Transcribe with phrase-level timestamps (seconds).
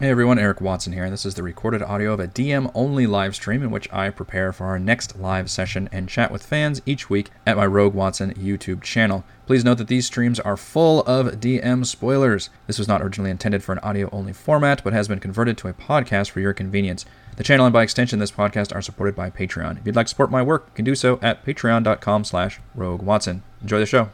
[0.00, 1.02] Hey everyone, Eric Watson here.
[1.02, 4.10] and This is the recorded audio of a DM only live stream in which I
[4.10, 7.94] prepare for our next live session and chat with fans each week at my Rogue
[7.94, 9.24] Watson YouTube channel.
[9.48, 12.48] Please note that these streams are full of DM spoilers.
[12.68, 15.68] This was not originally intended for an audio only format, but has been converted to
[15.68, 17.04] a podcast for your convenience.
[17.34, 19.80] The channel and by extension this podcast are supported by Patreon.
[19.80, 23.02] If you'd like to support my work, you can do so at patreon.com slash rogue
[23.02, 23.42] watson.
[23.60, 24.10] Enjoy the show.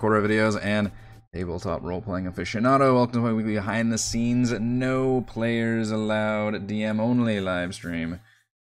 [0.00, 0.90] Recorder videos, and
[1.34, 2.94] tabletop role playing aficionado.
[2.94, 8.18] Welcome to my weekly behind the scenes, no players allowed, DM only live stream.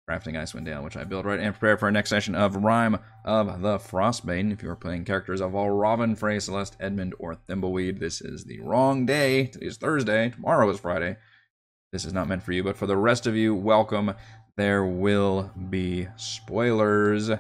[0.09, 2.97] Crafting Icewind Dale, which I build right and prepare for our next session of Rime
[3.23, 4.51] of the Frostbane.
[4.51, 8.45] If you are playing characters of all Robin, Frey, Celeste, Edmund, or Thimbleweed, this is
[8.45, 9.49] the wrong day.
[9.49, 10.31] Today's Thursday.
[10.31, 11.19] Tomorrow is Friday.
[11.93, 14.15] This is not meant for you, but for the rest of you, welcome.
[14.57, 17.31] There will be spoilers.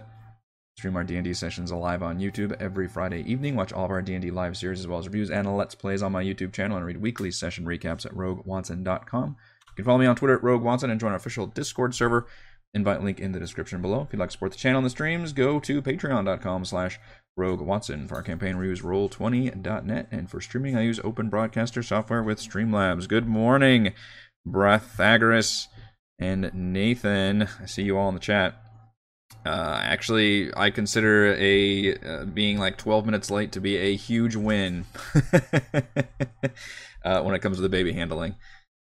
[0.78, 3.56] Stream our D&D sessions live on YouTube every Friday evening.
[3.56, 6.12] Watch all of our D&D live series as well as reviews and let's plays on
[6.12, 9.36] my YouTube channel and read weekly session recaps at roguewatson.com.
[9.68, 12.26] You can follow me on Twitter at Rogue Watson and join our official Discord server.
[12.74, 14.02] Invite link in the description below.
[14.02, 17.00] If you'd like to support the channel and the streams, go to patreon.com slash
[17.38, 18.06] Rogue Watson.
[18.06, 22.38] For our campaign, we use roll20.net, and for streaming, I use Open Broadcaster software with
[22.38, 23.08] Streamlabs.
[23.08, 23.94] Good morning,
[24.46, 25.68] Brathagoras
[26.18, 27.48] and Nathan.
[27.62, 28.65] I see you all in the chat.
[29.46, 34.34] Uh, actually, I consider a uh, being like 12 minutes late to be a huge
[34.34, 34.86] win
[37.04, 38.34] uh, when it comes to the baby handling.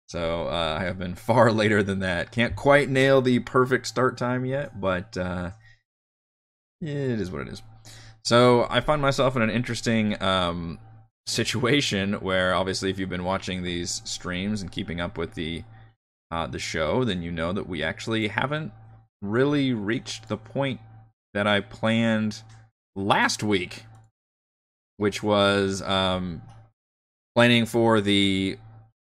[0.09, 2.31] So uh, I have been far later than that.
[2.31, 5.53] Can't quite nail the perfect start time yet, but uh,
[6.83, 7.63] it is what it is.
[8.23, 10.79] So I find myself in an interesting um,
[11.27, 15.65] situation where, obviously, if you've been watching these streams and keeping up with the
[16.31, 18.73] uh, the show, then you know that we actually haven't
[19.23, 20.81] really reached the point
[21.35, 22.43] that I planned
[22.97, 23.85] last week,
[24.97, 26.43] which was um,
[27.35, 28.59] planning for the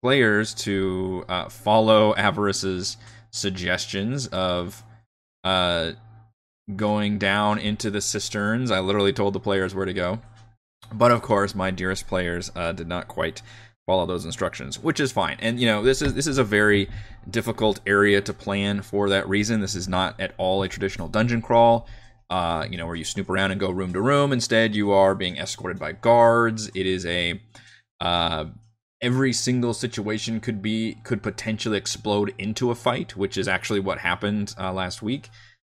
[0.03, 2.97] players to uh, follow Avarice's
[3.31, 4.83] suggestions of
[5.45, 5.93] uh,
[6.75, 8.71] going down into the cisterns.
[8.71, 10.21] I literally told the players where to go.
[10.93, 13.43] But of course, my dearest players uh, did not quite
[13.89, 15.39] follow those instructions, which is fine.
[15.41, 16.91] And you know, this is this is a very
[17.29, 19.63] difficult area to plan for that reason.
[19.63, 21.89] This is not at all a traditional dungeon crawl.
[22.29, 24.35] Uh, you know, where you snoop around and go room to room.
[24.35, 26.71] Instead, you are being escorted by guards.
[26.75, 27.41] It is a
[28.03, 28.45] uh,
[29.01, 34.01] every single situation could be could potentially explode into a fight, which is actually what
[34.01, 35.31] happened uh, last week.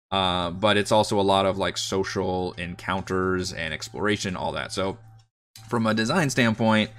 [0.10, 4.72] Uh, but it's also a lot of like social encounters and exploration, all that.
[4.72, 4.98] So,
[5.68, 6.92] from a design standpoint,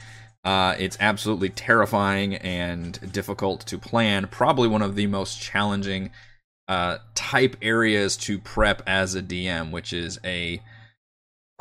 [0.46, 4.28] uh, it's absolutely terrifying and difficult to plan.
[4.28, 6.12] Probably one of the most challenging
[6.68, 10.62] uh, type areas to prep as a DM, which is a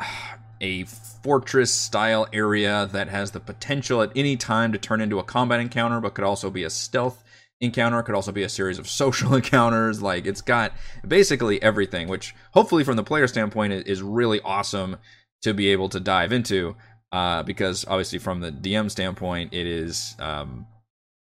[0.60, 5.24] a fortress style area that has the potential at any time to turn into a
[5.24, 7.24] combat encounter, but could also be a stealth
[7.60, 8.00] encounter.
[8.04, 10.00] Could also be a series of social encounters.
[10.00, 10.72] Like it's got
[11.06, 14.98] basically everything, which hopefully from the player standpoint is really awesome
[15.42, 16.76] to be able to dive into
[17.16, 20.66] uh, because obviously from the DM standpoint, it is um,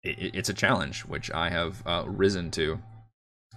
[0.02, 2.78] it, it's a challenge which I have uh, risen to.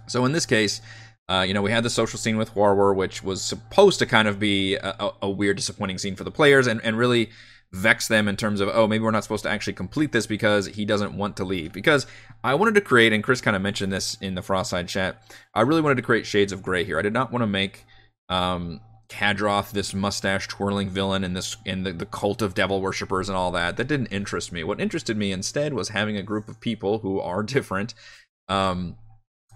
[0.06, 0.80] So in this case,
[1.28, 4.28] uh, you know, we had the social scene with Warwar, which was supposed to kind
[4.28, 7.28] of be a, a, weird, disappointing scene for the players, and, and really
[7.70, 10.66] vex them in terms of oh maybe we're not supposed to actually complete this because
[10.66, 12.06] he doesn't want to leave because
[12.44, 15.22] i wanted to create and chris kind of mentioned this in the frostside chat
[15.54, 17.86] i really wanted to create shades of gray here i did not want to make
[18.28, 18.78] um,
[19.12, 23.36] Kadroth, this mustache twirling villain, and this in the, the cult of devil worshippers and
[23.36, 23.76] all that.
[23.76, 24.64] That didn't interest me.
[24.64, 27.92] What interested me instead was having a group of people who are different,
[28.48, 28.96] um,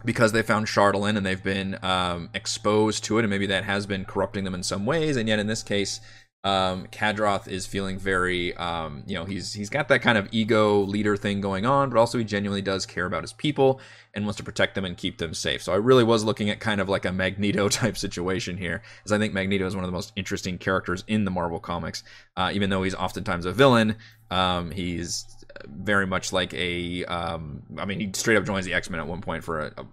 [0.04, 3.86] because they found Chardalyn and they've been um, exposed to it, and maybe that has
[3.86, 5.16] been corrupting them in some ways.
[5.16, 6.00] And yet, in this case,
[6.46, 10.78] um, Kadroth is feeling very, um, you know, he's he's got that kind of ego
[10.82, 13.80] leader thing going on, but also he genuinely does care about his people
[14.14, 15.60] and wants to protect them and keep them safe.
[15.60, 19.10] So I really was looking at kind of like a Magneto type situation here, as
[19.10, 22.04] I think Magneto is one of the most interesting characters in the Marvel comics.
[22.36, 23.96] Uh, even though he's oftentimes a villain,
[24.30, 25.26] um, he's
[25.66, 27.04] very much like a.
[27.06, 29.72] Um, I mean, he straight up joins the X Men at one point for a,
[29.78, 29.86] a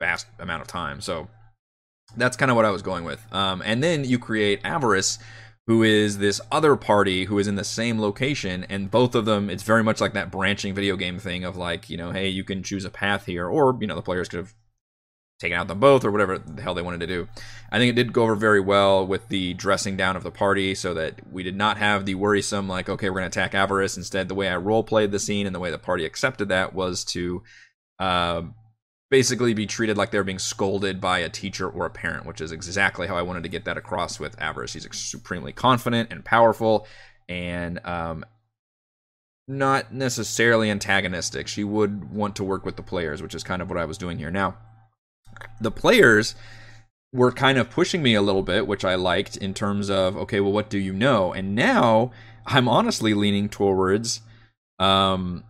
[0.00, 1.00] vast amount of time.
[1.00, 1.28] So
[2.16, 3.24] that's kind of what I was going with.
[3.32, 5.18] Um, and then you create Avarice,
[5.66, 9.48] who is this other party who is in the same location, and both of them,
[9.48, 12.44] it's very much like that branching video game thing of like, you know, hey, you
[12.44, 14.54] can choose a path here, or you know, the players could have
[15.40, 17.28] taken out them both or whatever the hell they wanted to do.
[17.72, 20.74] I think it did go over very well with the dressing down of the party
[20.74, 23.96] so that we did not have the worrisome, like, okay, we're going to attack Avarice.
[23.96, 26.72] Instead, the way I role played the scene and the way the party accepted that
[26.72, 27.42] was to
[27.98, 28.42] uh,
[29.14, 32.50] basically be treated like they're being scolded by a teacher or a parent, which is
[32.50, 34.72] exactly how I wanted to get that across with Avarice.
[34.72, 36.88] He's supremely confident and powerful
[37.28, 38.24] and um,
[39.46, 41.46] not necessarily antagonistic.
[41.46, 43.98] She would want to work with the players, which is kind of what I was
[43.98, 44.32] doing here.
[44.32, 44.56] Now,
[45.60, 46.34] the players
[47.12, 50.40] were kind of pushing me a little bit, which I liked in terms of, okay,
[50.40, 51.32] well, what do you know?
[51.32, 52.10] And now
[52.46, 54.22] I'm honestly leaning towards
[54.80, 55.44] um,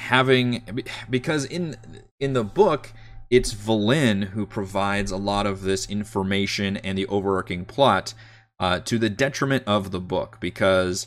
[0.00, 0.62] having
[1.08, 1.76] because in
[2.18, 2.92] in the book
[3.30, 8.14] it's Vellynne who provides a lot of this information and the overarching plot
[8.58, 11.06] uh, to the detriment of the book because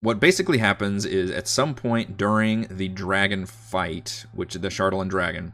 [0.00, 5.08] what basically happens is at some point during the dragon fight, which is the Chardalyn
[5.08, 5.52] dragon,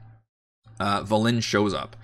[0.80, 1.96] uh, Vellynne shows up.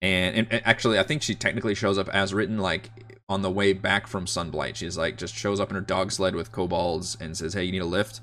[0.00, 2.90] And, and, actually, I think she technically shows up as written, like
[3.28, 4.74] on the way back from Sunblight.
[4.74, 7.72] She's like, just shows up in her dog sled with kobolds and says, Hey, you
[7.72, 8.20] need a lift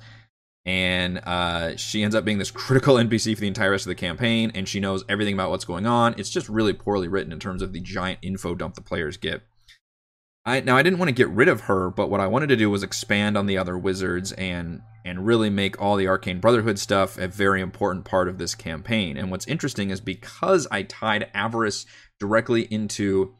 [0.65, 3.95] and uh, she ends up being this critical NPC for the entire rest of the
[3.95, 6.15] campaign, and she knows everything about what's going on.
[6.17, 9.41] It's just really poorly written in terms of the giant info dump the players get.
[10.45, 12.55] I, now I didn't want to get rid of her, but what I wanted to
[12.55, 16.77] do was expand on the other wizards and and really make all the Arcane Brotherhood
[16.77, 19.15] stuff a very important part of this campaign.
[19.15, 21.85] And what's interesting is because I tied Avarice
[22.19, 23.33] directly into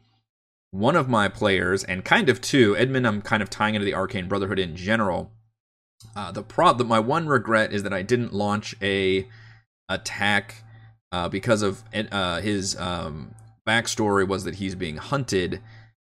[0.70, 3.94] one of my players and kind of two, Edmund I'm kind of tying into the
[3.94, 5.32] Arcane Brotherhood in general
[6.16, 9.26] uh, the problem, my one regret is that I didn't launch a
[9.88, 10.64] attack
[11.12, 13.34] uh, because of uh, his um,
[13.66, 15.60] backstory was that he's being hunted,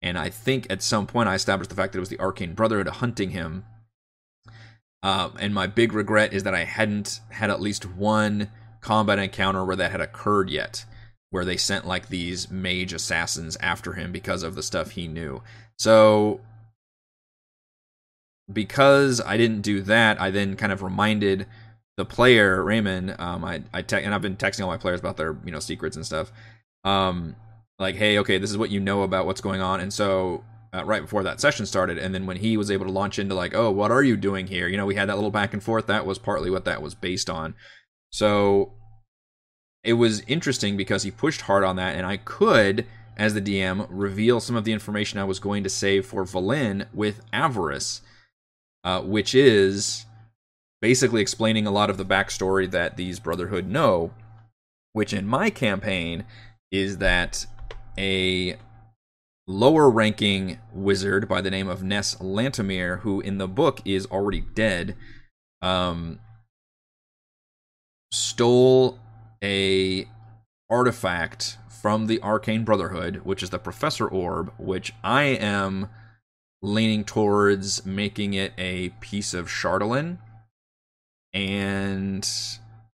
[0.01, 2.53] and I think at some point I established the fact that it was the Arcane
[2.53, 3.65] Brotherhood hunting him.
[5.03, 8.49] Uh, and my big regret is that I hadn't had at least one
[8.81, 10.85] combat encounter where that had occurred yet,
[11.29, 15.43] where they sent like these mage assassins after him because of the stuff he knew.
[15.77, 16.41] So
[18.51, 21.47] because I didn't do that, I then kind of reminded
[21.97, 23.15] the player Raymond.
[23.19, 25.59] Um, I I te- and I've been texting all my players about their you know
[25.59, 26.31] secrets and stuff.
[26.83, 27.35] Um,
[27.79, 30.43] like hey, okay, this is what you know about what's going on, and so.
[30.73, 33.33] Uh, right before that session started, and then when he was able to launch into
[33.33, 34.67] like, oh, what are you doing here?
[34.67, 35.87] You know, we had that little back and forth.
[35.87, 37.55] That was partly what that was based on.
[38.11, 38.73] So
[39.85, 43.87] it was interesting because he pushed hard on that, and I could, as the DM,
[43.89, 48.01] reveal some of the information I was going to save for Vellynne with Avarice
[48.85, 50.05] uh, which is
[50.79, 54.11] basically explaining a lot of the backstory that these Brotherhood know,
[54.93, 56.23] which in my campaign
[56.71, 57.47] is that
[57.97, 58.55] a
[59.47, 64.41] lower ranking wizard by the name of Nass Lantomir, who in the book is already
[64.41, 64.95] dead,
[65.61, 66.19] um,
[68.11, 68.99] stole
[69.43, 70.07] a
[70.69, 75.89] artifact from the Arcane Brotherhood, which is the Professor Orb, which I am
[76.65, 80.17] leaning towards making it a piece of Chardalyn.
[81.33, 82.27] And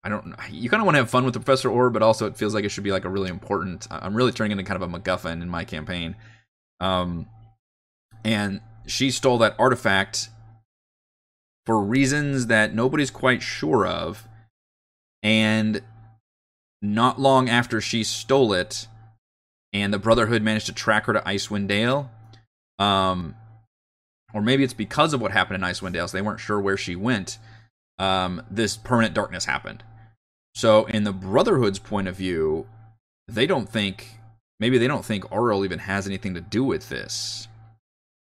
[0.03, 2.25] I don't you kind of want to have fun with the Professor Orb, but also
[2.25, 3.87] it feels like it should be like a really important.
[3.91, 6.15] I'm really turning into kind of a MacGuffin in my campaign.
[6.79, 7.27] Um,
[8.23, 10.29] and she stole that artifact
[11.65, 14.27] for reasons that nobody's quite sure of.
[15.21, 15.81] And
[16.81, 18.87] not long after she stole it,
[19.73, 22.09] and the Brotherhood managed to track her to Icewind Dale,
[22.79, 23.35] um,
[24.33, 26.77] or maybe it's because of what happened in Icewind Dale, so they weren't sure where
[26.77, 27.37] she went.
[27.97, 29.83] Um, this permanent darkness happened.
[30.55, 32.67] So, in the Brotherhood's point of view,
[33.27, 34.19] they don't think
[34.59, 37.47] maybe they don't think Auril even has anything to do with this.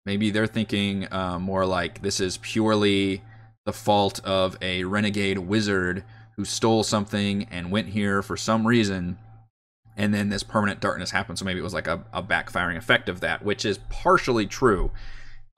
[0.04, 3.22] Maybe they're thinking uh, more like this is purely
[3.64, 6.04] the fault of a renegade wizard
[6.36, 9.18] who stole something and went here for some reason,
[9.96, 11.38] and then this permanent darkness happened.
[11.38, 14.90] So maybe it was like a, a backfiring effect of that, which is partially true.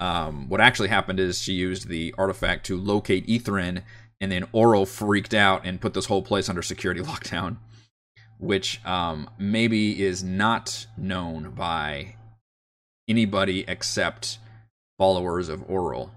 [0.01, 3.83] Um, what actually happened is she used the artifact to locate Ythryn,
[4.21, 7.57] and then Auril freaked out and put this whole place under security lockdown,
[8.39, 12.17] which um, maybe is not known by
[13.09, 14.39] anybody except
[14.99, 16.11] followers of Auril.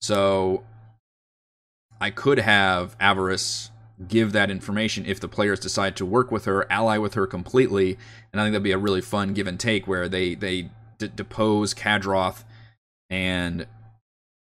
[0.00, 0.64] So
[2.00, 3.70] I could have Avarice
[4.06, 7.98] give that information if the players decide to work with her, ally with her completely,
[8.32, 11.10] and I think that'd be a really fun give and take where they they d-
[11.14, 12.44] depose Kadroth
[13.10, 13.66] and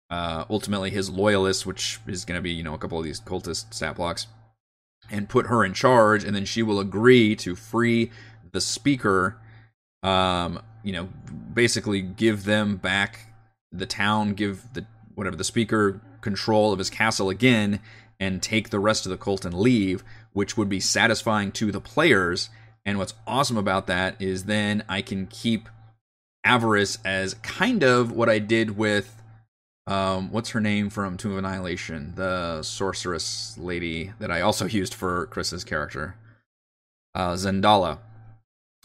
[0.09, 3.19] uh, ultimately his loyalists, which is going to be you know a couple of these
[3.19, 4.27] cultist stat blocks,
[5.09, 8.11] and put her in charge, and then she will agree to free
[8.51, 9.37] the speaker.
[10.03, 11.09] Um, you know,
[11.53, 13.33] basically give them back
[13.71, 17.79] the town, give the whatever the speaker control of his castle again,
[18.19, 21.81] and take the rest of the cult and leave, which would be satisfying to the
[21.81, 22.49] players.
[22.85, 25.67] And what's awesome about that is then I can keep
[26.43, 29.17] Avarice as kind of what I did with
[29.87, 34.93] um, what's her name from Tomb of Annihilation, the sorceress lady that I also used
[34.93, 36.15] for Chris's character,
[37.15, 37.99] uh, Zendala.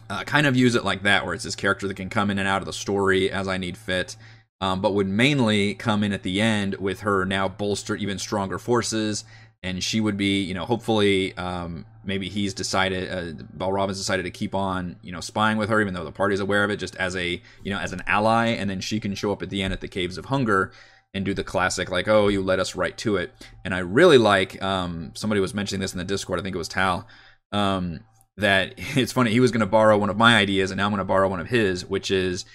[0.08, 2.38] Uh, kind of use it like that, where it's this character that can come in
[2.38, 4.16] and out of the story as I need fit,
[4.60, 8.58] um, but would mainly come in at the end with her now bolstered even stronger
[8.58, 9.24] forces,
[9.62, 14.30] and she would be, you know, hopefully, um, maybe he's decided, uh, Valravn's decided to
[14.30, 16.96] keep on, you know, spying with her, even though the party's aware of it, just
[16.96, 19.62] as a, you know, as an ally, and then she can show up at the
[19.62, 20.72] end at the Caves of Hunger
[21.14, 23.32] and do the classic like oh you led us right to it.
[23.66, 26.58] And i really like um, somebody was mentioning this in the discord i think it
[26.58, 27.06] was tal
[27.52, 28.00] um,
[28.38, 30.90] that it's funny he was going to borrow one of my ideas and now i'm
[30.90, 32.46] going to borrow one of his which is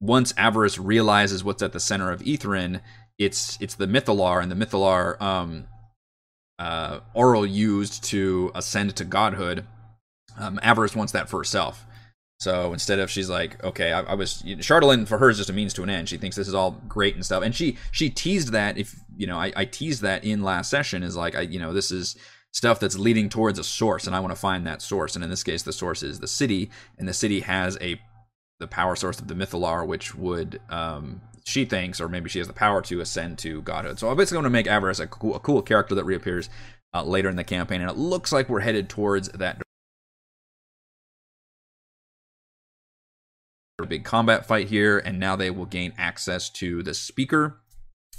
[0.00, 2.80] once avarice realizes what's at the center of Ythryn,
[3.18, 5.66] it's it's the mythallar and the mythallar um,
[6.60, 9.64] uh, Auril used to ascend to godhood
[10.38, 11.86] um, avarice wants that for herself
[12.40, 15.50] so instead of she's like, okay, I, I was you know, for her is just
[15.50, 16.08] a means to an end.
[16.08, 19.26] She thinks this is all great and stuff, and she she teased that if you
[19.26, 22.16] know I, I teased that in last session is like I you know this is
[22.52, 25.14] stuff that's leading towards a source, and I want to find that source.
[25.14, 28.00] And in this case, the source is the city, and the city has a
[28.58, 32.48] the power source of the Mythallar, which would um, she thinks, or maybe she has
[32.48, 33.98] the power to ascend to godhood.
[33.98, 36.48] So I'm basically going to make Avarice a cool, a cool character that reappears
[36.94, 39.62] uh, later in the campaign, and it looks like we're headed towards that
[43.78, 47.60] a big combat fight here, and now they will gain access to the speaker.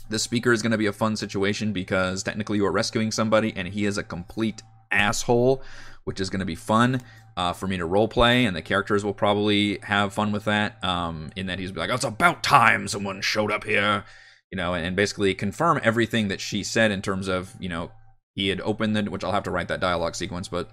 [0.09, 3.53] The speaker is going to be a fun situation because technically you are rescuing somebody,
[3.55, 4.61] and he is a complete
[4.91, 5.61] asshole,
[6.03, 7.01] which is going to be fun
[7.38, 10.83] uh, for me to role play, and the characters will probably have fun with that.
[10.83, 14.03] Um, in that he's like, oh, "It's about time someone showed up here,"
[14.51, 17.91] you know, and, and basically confirm everything that she said in terms of you know
[18.35, 20.69] he had opened the, which I'll have to write that dialogue sequence, but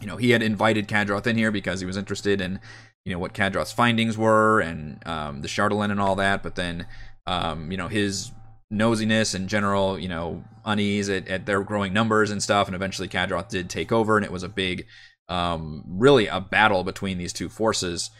[0.00, 2.60] you know he had invited Kadroth in here because he was interested in
[3.04, 6.86] you know what Kadroth's findings were and um, the Chardalyn and all that, but then
[7.26, 8.32] um, you know his
[8.72, 13.08] nosiness and general you know unease at, at, their growing numbers and stuff, and eventually
[13.08, 14.86] Kadroth did take over, and it was a big,
[15.28, 18.10] um, really a battle between these two forces.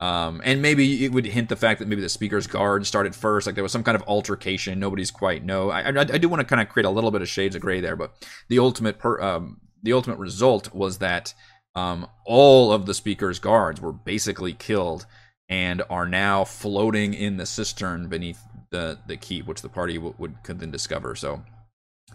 [0.00, 3.46] Um, and maybe it would hint the fact that maybe the speaker's guard started first,
[3.46, 4.80] like there was some kind of altercation.
[4.80, 5.70] Nobody's quite know.
[5.70, 7.62] I, I, I do want to kind of create a little bit of shades of
[7.62, 8.12] gray there, but
[8.48, 11.34] the ultimate per, um, the ultimate result was that
[11.74, 15.06] um, all of the speaker's guards were basically killed
[15.48, 18.40] and are now floating in the cistern beneath
[18.70, 21.14] the the keep, which the party w- would could then discover.
[21.14, 21.42] So,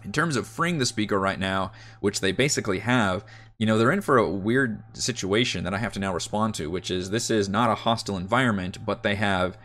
[0.04, 3.24] in terms of freeing the speaker right now, which they basically have,
[3.58, 6.70] you know, they're in for a weird situation that I have to now respond to,
[6.70, 9.58] which is this is not a hostile environment, but they have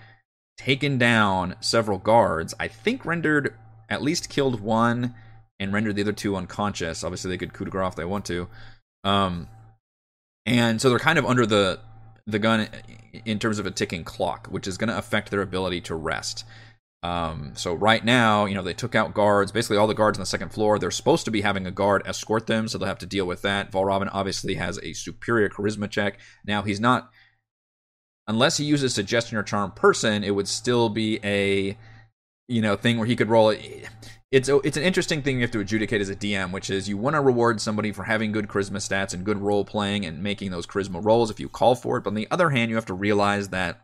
[0.58, 2.54] taken down several guards.
[2.60, 3.56] I think rendered
[3.90, 5.14] at least killed one
[5.60, 7.04] and rendered the other two unconscious.
[7.04, 8.48] Obviously, they could coup de grace if they want to.
[9.04, 9.48] Um,
[10.46, 11.80] and so they're kind of under the
[12.26, 12.70] the gun
[13.26, 16.46] in terms of a ticking clock, which is going to affect their ability to rest.
[17.04, 19.52] Um, so right now, you know, they took out guards.
[19.52, 20.80] Basically, all the guards on the second floor.
[20.80, 23.42] They're supposed to be having a guard escort them, so they'll have to deal with
[23.42, 23.72] that.
[23.72, 26.20] Valravn obviously has a superior charisma check.
[26.46, 27.10] Now he's not,
[28.28, 31.78] unless he uses suggestion or charm person, it would still be a,
[32.48, 33.90] you know, thing where he could roll it
[34.34, 36.98] it's it's an interesting thing you have to adjudicate as a DM, which is you
[36.98, 40.50] want to reward somebody for having good charisma stats and good role playing and making
[40.50, 42.04] those charisma rolls if you call for it.
[42.04, 43.82] But on the other hand, you have to realize that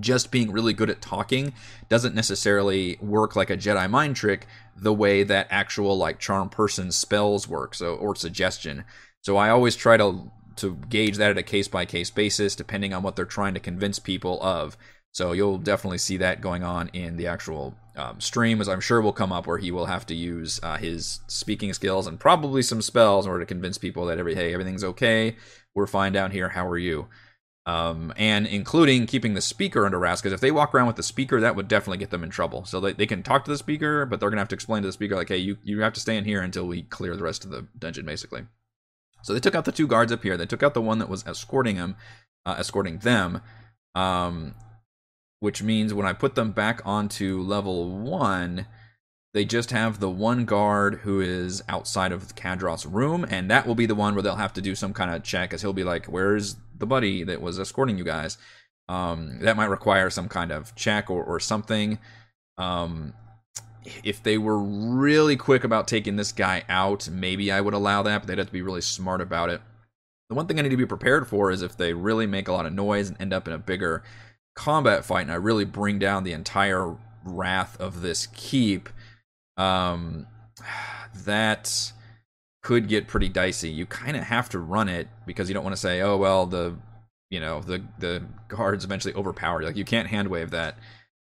[0.00, 1.52] just being really good at talking
[1.88, 6.92] doesn't necessarily work like a Jedi mind trick the way that actual like charm person
[6.92, 8.84] spells work, so or suggestion.
[9.22, 12.92] So I always try to to gauge that at a case by case basis, depending
[12.92, 14.76] on what they're trying to convince people of.
[15.12, 19.00] So you'll definitely see that going on in the actual um, stream, as I'm sure
[19.00, 22.62] will come up, where he will have to use uh, his speaking skills and probably
[22.62, 25.36] some spells in order to convince people that every hey everything's okay,
[25.74, 26.50] we're fine down here.
[26.50, 27.08] How are you?
[27.68, 31.02] Um, and including keeping the speaker under wraps, because if they walk around with the
[31.02, 32.64] speaker, that would definitely get them in trouble.
[32.64, 34.88] So they, they can talk to the speaker, but they're gonna have to explain to
[34.88, 37.22] the speaker like, hey, you you have to stay in here until we clear the
[37.22, 38.46] rest of the dungeon, basically.
[39.22, 40.38] So they took out the two guards up here.
[40.38, 41.96] They took out the one that was escorting him,
[42.46, 43.42] uh, escorting them.
[43.94, 44.54] Um,
[45.40, 48.66] which means when I put them back onto level one,
[49.34, 53.74] they just have the one guard who is outside of Kadroth's room, and that will
[53.74, 55.84] be the one where they'll have to do some kind of check, as he'll be
[55.84, 58.38] like, "Where's the buddy that was escorting you guys?"
[58.88, 61.98] Um, that might require some kind of check or, or something.
[62.56, 63.12] Um,
[64.02, 68.18] if they were really quick about taking this guy out, maybe I would allow that,
[68.18, 69.60] but they'd have to be really smart about it.
[70.28, 72.52] The one thing I need to be prepared for is if they really make a
[72.52, 74.02] lot of noise and end up in a bigger
[74.54, 78.88] combat fight and I really bring down the entire wrath of this keep,
[79.58, 80.26] um,
[81.24, 81.92] that
[82.62, 83.68] could get pretty dicey.
[83.68, 86.46] You kind of have to run it because you don't want to say, "Oh well,
[86.46, 86.76] the
[87.30, 90.76] you know the the guards eventually overpowered." Like you can't hand wave that.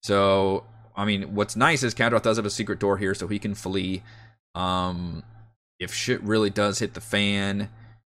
[0.03, 0.65] So
[0.97, 3.55] I mean, what's nice is Kadroth does have a secret door here, so he can
[3.55, 4.03] flee.
[4.55, 5.23] Um,
[5.79, 7.71] if shit really does hit the fan,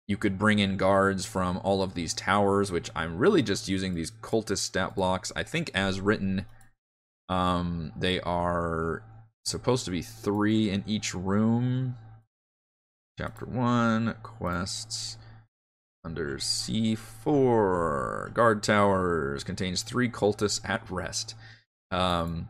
[0.07, 3.93] you could bring in guards from all of these towers, which I'm really just using
[3.93, 5.31] these cultist stat blocks.
[5.35, 6.45] I think as written,
[7.29, 9.03] um, they are
[9.49, 11.95] supposed to be three in each room.
[13.17, 15.17] Chapter 1, quests.
[16.03, 21.35] Under C4, guard towers contains three cultists at rest.
[21.91, 22.47] Um,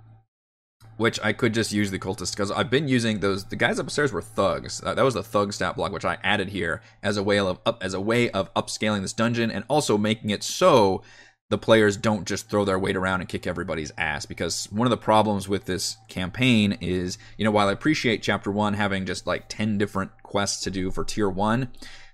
[0.97, 3.45] which I could just use the cultist because I've been using those.
[3.45, 4.81] The guys upstairs were thugs.
[4.83, 7.59] Uh, that was the thug stat block, which I added here as a way of
[7.65, 11.03] up, as a way of upscaling this dungeon and also making it so
[11.49, 14.25] the players don't just throw their weight around and kick everybody's ass.
[14.25, 18.51] Because one of the problems with this campaign is, you know, while I appreciate Chapter
[18.51, 21.69] One having just like ten different quests to do for Tier One,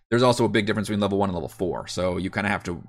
[0.09, 1.87] there's also a big difference between level one and level four.
[1.87, 2.83] So you kind of have to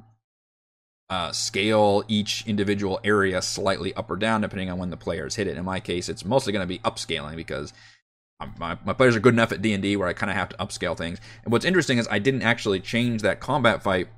[1.11, 5.47] uh, scale each individual area slightly up or down depending on when the players hit
[5.47, 5.57] it.
[5.57, 7.73] In my case, it's mostly going to be upscaling because
[8.59, 10.97] my, my players are good enough at D&D where I kind of have to upscale
[10.97, 11.21] things.
[11.45, 14.09] And what's interesting is I didn't actually change that combat fight.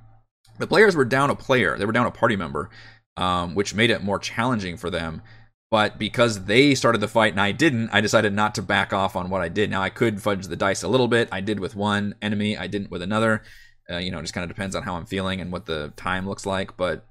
[0.58, 1.76] The players were down a player.
[1.76, 2.70] They were down a party member,
[3.16, 5.22] um, which made it more challenging for them.
[5.70, 9.16] But because they started the fight and I didn't, I decided not to back off
[9.16, 9.68] on what I did.
[9.68, 11.28] Now I could fudge the dice a little bit.
[11.32, 12.56] I did with one enemy.
[12.56, 13.42] I didn't with another.
[13.90, 15.92] Uh, you know, it just kind of depends on how I'm feeling and what the
[15.96, 16.76] time looks like.
[16.76, 17.04] But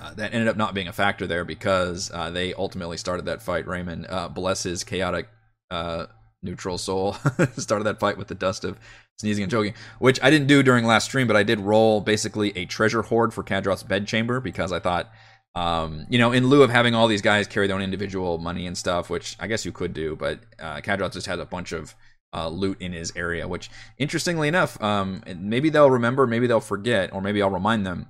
[0.00, 3.42] uh, that ended up not being a factor there because uh, they ultimately started that
[3.42, 3.66] fight.
[3.66, 5.28] Raymond, uh, bless his chaotic
[5.70, 6.06] uh,
[6.42, 7.12] neutral soul,
[7.56, 8.78] started that fight with the dust of
[9.18, 12.56] sneezing and choking, which I didn't do during last stream, but I did roll basically
[12.56, 15.10] a treasure hoard for Kadroth's bedchamber because I thought,
[15.54, 18.66] um, you know, in lieu of having all these guys carry their own individual money
[18.66, 21.94] and stuff, which I guess you could do, but uh, just has a bunch of
[22.34, 27.12] uh, loot in his area, which interestingly enough, um, maybe they'll remember, maybe they'll forget,
[27.12, 28.06] or maybe I'll remind them.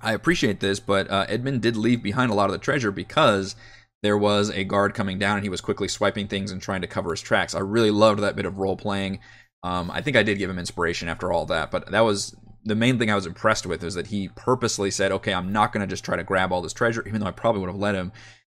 [0.00, 3.56] I appreciate this, but uh, Edmund did leave behind a lot of the treasure because
[4.02, 6.86] there was a guard coming down and he was quickly swiping things and trying to
[6.86, 7.54] cover his tracks.
[7.54, 9.18] I really loved that bit of role playing.
[9.62, 12.74] Um, I think I did give him inspiration after all that, but that was the
[12.74, 15.80] main thing I was impressed with is that he purposely said, "Okay, I'm not going
[15.80, 17.94] to just try to grab all this treasure, even though I probably would have let
[17.94, 18.12] him.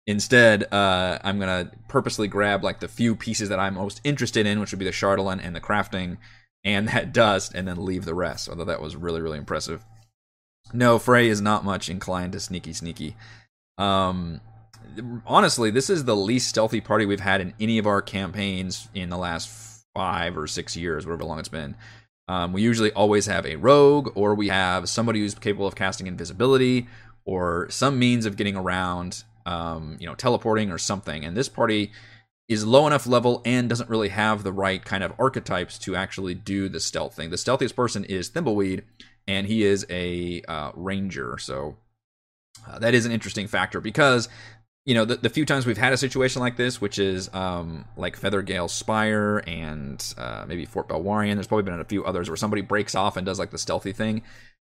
[0.08, 4.60] Instead, uh, I'm gonna purposely grab like the few pieces that I'm most interested in,
[4.60, 6.18] which would be the Chardalyn and the crafting
[6.64, 8.50] and that dust, and then leave the rest.
[8.50, 9.86] Although that was really, really impressive.
[10.74, 13.16] No, Frey is not much inclined to sneaky, sneaky.
[13.78, 14.42] Um,
[15.26, 19.10] honestly, this is the least stealthy party we've had in any of our campaigns in
[19.10, 19.50] the last
[19.96, 21.76] five or six years, whatever long it's been.
[22.28, 26.08] Um, we usually always have a rogue, or we have somebody who's capable of casting
[26.08, 26.88] invisibility,
[27.26, 31.26] or some means of getting around um, you know, teleporting or something.
[31.26, 31.92] And this party
[32.48, 36.34] is low enough level and doesn't really have the right kind of archetypes to actually
[36.34, 37.30] do the stealth thing.
[37.30, 38.84] The stealthiest person is Thimbleweed,
[39.28, 41.38] and he is a uh, ranger.
[41.38, 41.78] So
[42.68, 44.28] uh, that is an interesting factor because
[44.92, 47.86] you know the, the, few times we've had a situation like this, which is um,
[47.96, 51.36] like Feathergale Spire and uh, maybe Fort Belwarian.
[51.36, 53.94] There's probably been a few others where somebody breaks off and does like the stealthy
[53.94, 54.22] thing.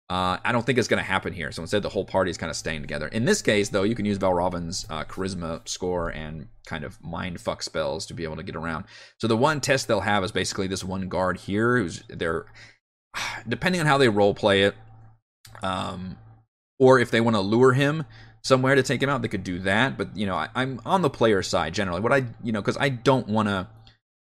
[0.09, 1.51] Uh, I don't think it's going to happen here.
[1.51, 3.07] So instead, the whole party is kind of staying together.
[3.07, 7.39] In this case, though, you can use Valravn's uh, charisma score and kind of mind
[7.39, 8.85] fuck spells to be able to get around.
[9.19, 12.47] So the one test they'll have is basically this one guard here, who's they're
[13.47, 14.73] depending on how they role play it,
[15.61, 16.17] um,
[16.79, 18.05] or if they want to lure him
[18.45, 19.97] somewhere to take him out, they could do that.
[19.97, 21.99] But you know, I, I'm on the player side generally.
[21.99, 23.67] What I you know, because I don't want to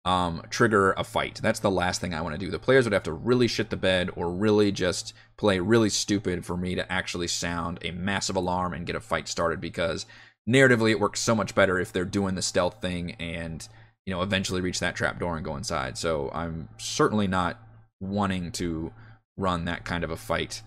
[0.05, 1.41] um, trigger a fight.
[1.43, 2.51] That's the last thing I want to do.
[2.51, 6.47] The players would have to really shit the bed or really just play really stupid
[6.47, 10.07] for me to actually sound a massive alarm and get a fight started because
[10.49, 13.69] narratively it works so much better if they're doing the stealth thing and
[14.07, 15.99] you know eventually reach that trap door and go inside.
[15.99, 17.61] So I'm certainly not
[18.01, 18.93] wanting to
[19.37, 20.63] run that kind of a fight.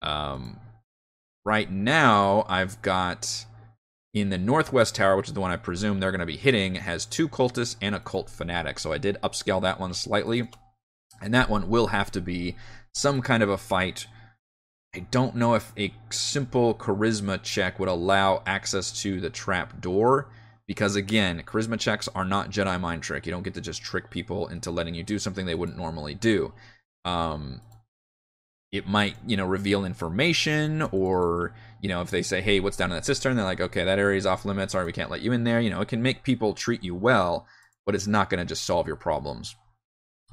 [0.00, 0.60] Um,
[1.46, 3.46] right now I've got
[4.12, 6.74] in the northwest tower, which is the one I presume they're going to be hitting,
[6.74, 8.80] has two cultists and a cult fanatic.
[8.80, 10.50] So I did upscale that one slightly.
[11.22, 12.56] And that one will have to be
[12.94, 14.06] some kind of a fight.
[14.94, 20.28] I don't know if a simple charisma check would allow access to the trap door.
[20.66, 23.24] Because again, charisma checks are not Jedi mind trick.
[23.24, 26.14] You don't get to just trick people into letting you do something they wouldn't normally
[26.14, 26.52] do.
[27.04, 27.60] Um,
[28.76, 32.90] it might you know reveal information or you know if they say hey what's down
[32.90, 33.36] in that cistern?
[33.36, 34.72] They're like okay that area is off limits.
[34.72, 35.60] Sorry we can't let you in there.
[35.60, 37.46] You know it can make people treat you well
[37.84, 39.54] but it's not going to just solve your problems.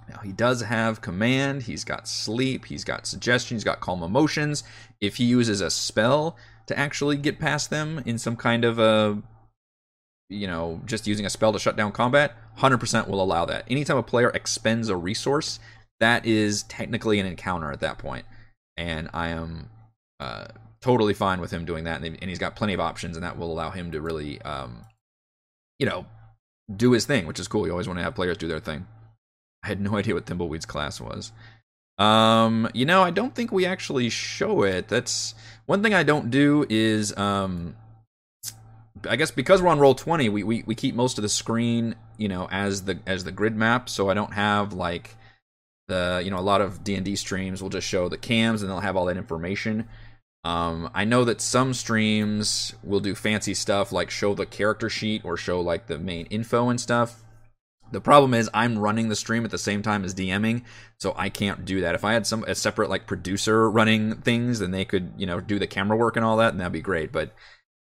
[0.10, 1.63] Now he does have command.
[1.63, 2.65] He's got sleep.
[2.65, 4.63] He's got suggestion he's got calm emotions.
[4.99, 6.36] If he uses a spell
[6.67, 9.21] to actually get past them in some kind of a
[10.29, 13.65] you know just using a spell to shut down combat 100% will allow that.
[13.69, 15.60] Anytime a player expends a resource
[15.99, 18.25] that is technically an encounter at that point
[18.77, 19.69] and i am
[20.19, 20.45] uh,
[20.81, 23.51] totally fine with him doing that and, he's got plenty of options and that will
[23.51, 24.86] allow him to really um,
[25.79, 26.05] you know
[26.73, 27.65] do his thing which is cool.
[27.65, 28.86] You always want to have players do their thing.
[29.63, 31.31] I had no idea what thimbleweed's class was.
[31.99, 34.88] Um, you know, I don't think we actually show it.
[34.88, 35.36] That's
[35.67, 37.75] one thing I don't do is um
[39.09, 41.95] I guess because we're on roll 20, we, we, we keep most of the screen,
[42.17, 45.15] you know, as the as the grid map, so I don't have like
[45.93, 48.79] the, you know, a lot of D&D streams will just show the cams and they'll
[48.79, 49.88] have all that information.
[50.43, 55.23] Um, I know that some streams will do fancy stuff like show the character sheet
[55.23, 57.23] or show like the main info and stuff.
[57.91, 60.63] The problem is I'm running the stream at the same time as DMing,
[60.97, 61.95] so I can't do that.
[61.95, 65.39] If I had some a separate like producer running things, then they could you know
[65.39, 67.12] do the camera work and all that, and that'd be great.
[67.12, 67.34] But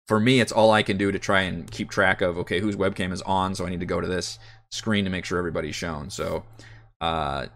[0.08, 2.76] for me, it's all I can do to try and keep track of okay whose
[2.76, 4.38] webcam is on, so I need to go to this
[4.72, 6.12] screen to make sure everybody's shown.
[6.12, 6.44] So
[7.02, 7.48] uh,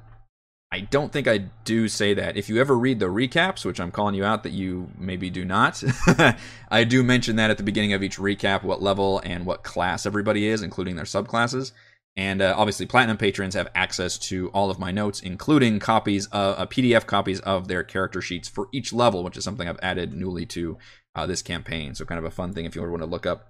[0.73, 2.37] I don't think I do say that.
[2.37, 5.43] If you ever read the recaps, which I'm calling you out that you maybe do
[5.43, 5.83] not,
[6.71, 10.05] I do mention that at the beginning of each recap what level and what class
[10.05, 11.73] everybody is, including their subclasses.
[12.15, 16.59] And uh, obviously, Platinum patrons have access to all of my notes, including copies, of,
[16.59, 20.13] uh, PDF copies of their character sheets for each level, which is something I've added
[20.13, 20.77] newly to
[21.15, 21.95] uh, this campaign.
[21.95, 23.47] So, kind of a fun thing if you ever want to look up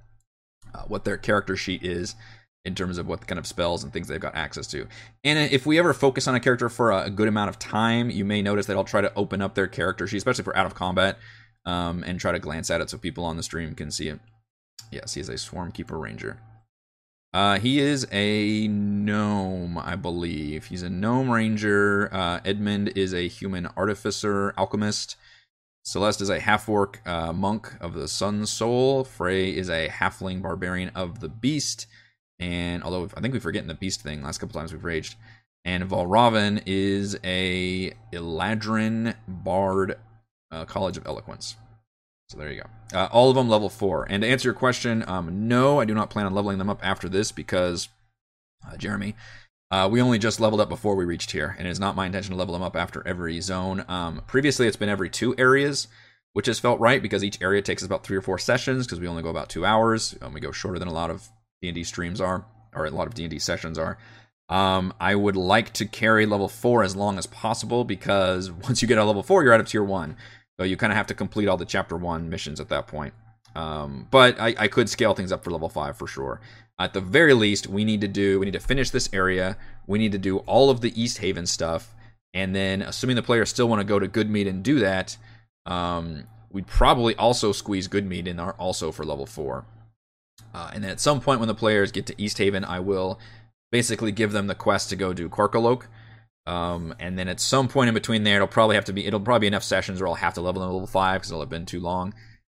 [0.74, 2.16] uh, what their character sheet is
[2.64, 4.88] in terms of what kind of spells and things they've got access to.
[5.24, 8.24] And if we ever focus on a character for a good amount of time, you
[8.24, 10.76] may notice that I'll try to open up their character sheet, especially for out of
[10.76, 11.18] combat,
[11.66, 14.20] um, and try to glance at it so people on the stream can see it.
[14.92, 16.38] Yes, he is a Swarm Keeper Ranger.
[17.34, 20.66] Uh, he is a gnome, I believe.
[20.66, 22.10] He's a gnome ranger.
[22.14, 25.16] Uh, Edmund is a human artificer, alchemist.
[25.84, 29.06] Celeste is a half orc uh, monk of the Sun Soul.
[29.06, 31.88] Frey is a halfling barbarian of the Beast.
[32.42, 35.16] And although I think we've forgotten the Beast thing, last couple times we've raged.
[35.64, 39.98] And Valravn is a Eladrin bard,
[40.52, 41.56] uh, College of Eloquence.
[42.30, 42.98] So there you go.
[42.98, 44.08] Uh, all of them level four.
[44.10, 46.80] And to answer your question, um, no, I do not plan on leveling them up
[46.82, 47.90] after this because,
[48.68, 49.16] uh, Jeremy,
[49.70, 52.06] uh, we only just leveled up before we reached here, and it is not my
[52.06, 53.86] intention to level them up after every zone.
[53.88, 55.88] Um, previously, it's been every two areas,
[56.34, 59.08] which has felt right because each area takes about three or four sessions because we
[59.08, 60.18] only go about two hours.
[60.22, 61.30] and we go shorter than a lot of
[61.62, 63.98] D&D streams are, or a lot of D&D sessions are.
[64.50, 68.88] Um, I would like to carry level four as long as possible because once you
[68.88, 70.18] get of level four, you're out of tier one.
[70.60, 73.14] So you kind of have to complete all the chapter one missions at that point.
[73.56, 76.42] Um, but I, I could scale things up for level five for sure.
[76.80, 79.58] At the very least, we need to do we need to finish this area.
[79.88, 81.94] We need to do all of the East Haven stuff,
[82.34, 85.18] and then assuming the players still want to go to Goodmead and do that,
[85.66, 89.66] um, we'd probably also squeeze Goodmead in our also for level four.
[90.54, 93.20] Uh, and then at some point when the players get to East Haven, I will
[93.72, 95.84] basically give them the quest to go do Karkolohk.
[96.46, 99.20] Um, and then at some point in between there, it'll probably have to be it'll
[99.20, 101.42] probably be enough sessions where I'll have to level them to level five because it'll
[101.42, 102.14] have been too long.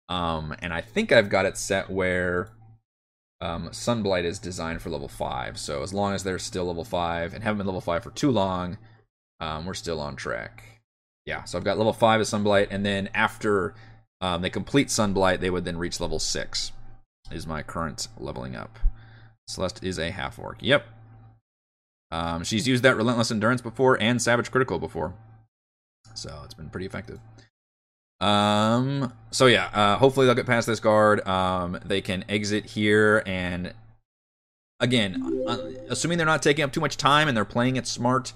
[0.08, 2.50] Um, and I think I've got it set where
[3.40, 5.58] um, Sunblight is designed for level five.
[5.58, 8.30] So as long as they're still level five and haven't been level five for too
[8.30, 8.78] long,
[9.40, 10.80] um, we're still on track.
[11.26, 13.74] Yeah, so I've got level five of Sunblight, and then after
[14.20, 16.72] um, they complete Sunblight, they would then reach level six.
[17.30, 18.78] Is my current leveling up.
[19.48, 20.58] Celeste is a half orc.
[20.60, 20.86] Yep,
[22.14, 25.14] um, she's used that Relentless Endurance before and Savage Critical before.
[26.14, 27.18] So it's been pretty effective.
[28.20, 31.26] Um, so yeah, uh, hopefully they'll get past this guard.
[31.26, 33.74] Um, they can exit here and
[34.78, 35.58] again, uh,
[35.88, 38.32] assuming they're not taking up too much time and they're playing it smart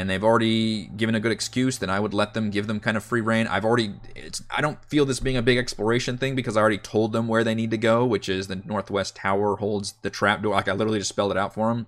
[0.00, 2.96] and they've already given a good excuse, then I would let them give them kind
[2.96, 3.46] of free reign.
[3.46, 6.78] I've already, it's, I don't feel this being a big exploration thing because I already
[6.78, 10.42] told them where they need to go, which is the northwest tower holds the trap
[10.42, 10.54] door.
[10.54, 11.86] Like I literally just spelled it out for them.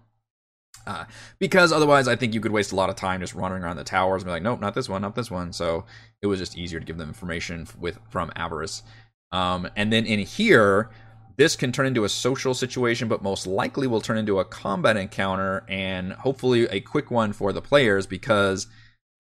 [0.87, 1.07] Uh,
[1.39, 3.85] because otherwise, I think you could waste a lot of time just running around the
[3.85, 5.55] towers and be like, nope, not this one, not this one.
[5.55, 5.87] So
[6.21, 8.83] it was just easier to give them information with from Avarice.
[9.31, 10.91] Um, and then in here,
[11.37, 14.97] this can turn into a social situation, but most likely will turn into a combat
[14.97, 18.67] encounter and hopefully a quick one for the players because,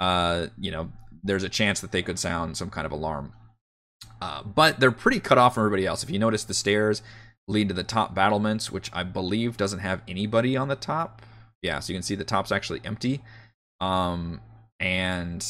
[0.01, 0.91] uh, you know,
[1.23, 3.33] there's a chance that they could sound some kind of alarm.
[4.21, 6.03] Uh, but they're pretty cut off from everybody else.
[6.03, 7.03] If you notice, the stairs
[7.49, 11.23] lead to the top battlements, which I believe doesn't have anybody on the top
[11.63, 13.23] yeah, so you can see the top's actually empty.
[13.81, 14.41] Um,
[14.79, 15.47] and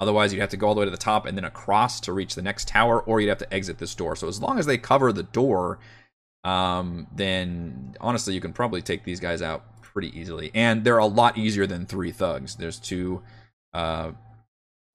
[0.00, 2.12] Otherwise, you'd have to go all the way to the top and then across to
[2.12, 4.14] reach the next tower, or you'd have to exit this door.
[4.14, 5.80] So as long as they cover the door,
[6.44, 10.50] um, then honestly, you can probably take these guys out pretty easily.
[10.54, 12.56] And they're a lot easier than three thugs.
[12.56, 13.22] There's two
[13.72, 14.12] uh,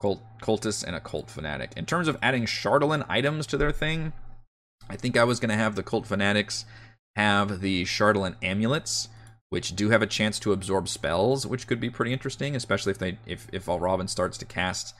[0.02, 1.72] cult cultists and a cult fanatic.
[1.76, 4.14] In terms of adding Chardalyn items to their thing,
[4.90, 6.66] I think I was going to have the cult fanatics
[7.16, 9.10] have the Chardalyn amulets
[9.54, 12.98] which do have a chance to absorb spells, which could be pretty interesting, especially if
[12.98, 14.96] they if if Robin starts to cast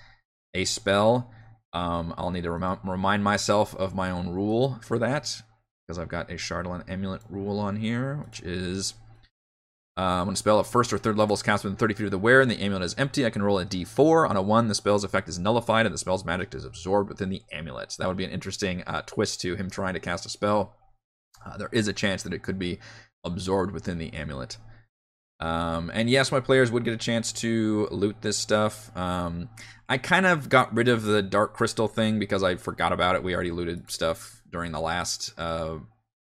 [0.54, 1.32] a spell.
[1.74, 5.42] Um, I'll need to rem- remind myself of my own rule for that
[5.94, 8.96] because I've got a Chardalyn amulet rule on here, which is
[9.96, 12.12] um, when a spell of first or third level is cast within 30 feet of
[12.12, 14.28] the wearer and the amulet is empty, I can roll a d4.
[14.28, 17.30] On a 1, the spell's effect is nullified and the spell's magic is absorbed within
[17.30, 17.92] the amulet.
[17.92, 20.76] So that would be an interesting uh, twist to him trying to cast a spell.
[21.46, 22.80] Uh, there is a chance that it could be
[23.24, 24.58] absorbed within the amulet.
[25.40, 28.96] Um, and yes, my players would get a chance to loot this stuff.
[28.96, 29.50] Um,
[29.90, 33.24] I kind of got rid of the dark crystal thing because I forgot about it.
[33.24, 35.80] We already looted stuff during the last, uh,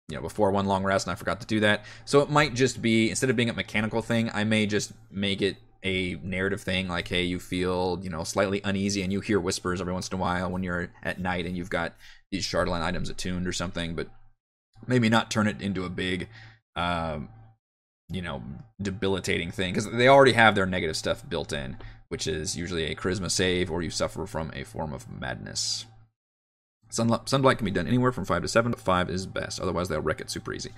[0.08, 1.84] you know, before one long rest, and I forgot to do that.
[2.04, 5.42] So it might just be instead of being a mechanical thing, I may just make
[5.42, 9.40] it a narrative thing like hey you feel you know slightly uneasy and you hear
[9.40, 11.94] whispers every once in a while when you're at night and you've got
[12.30, 14.08] these Chardalyn items attuned or something but
[14.86, 16.28] maybe not turn it into a big
[16.76, 17.28] um,
[18.12, 18.42] you know,
[18.80, 21.76] debilitating thing because they already have their negative stuff built in,
[22.08, 25.86] which is usually a charisma save or you suffer from a form of madness.
[26.90, 29.60] Sunblight, can be done anywhere from 5 to 7, but 5 is best.
[29.60, 30.72] Otherwise, they'll wreck it super easy.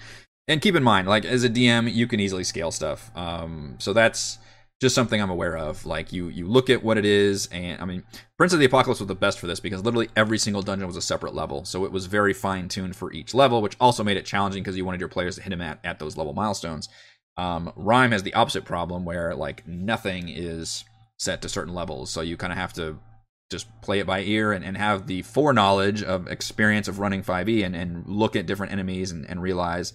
[0.47, 3.11] And keep in mind, like, as a DM, you can easily scale stuff.
[3.17, 4.39] Um, so that's
[4.81, 5.87] just something I'm aware of.
[5.87, 8.03] Like you you look at what it is, and I mean,
[8.37, 10.97] Prince of the Apocalypse was the best for this because literally every single dungeon was
[10.97, 14.17] a separate level, so it was very fine tuned for each level, which also made
[14.17, 16.89] it challenging because you wanted your players to hit him at at those level milestones.
[17.37, 20.85] Um, Rime has the opposite problem where like nothing is
[21.19, 22.99] set to certain levels, so you kind of have to
[23.51, 27.65] just play it by ear and, and have the foreknowledge of experience of running 5e
[27.65, 29.93] and, and look at different enemies and, and realize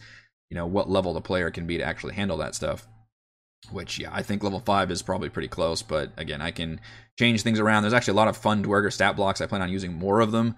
[0.50, 2.88] you know what level the player can be to actually handle that stuff
[3.72, 5.82] which yeah i think level 5 is probably pretty close.
[5.82, 6.80] But again i can
[7.18, 7.84] change things around.
[7.84, 9.42] There's actually a lot of fun duergar stat blocks.
[9.42, 10.56] I plan on using more of them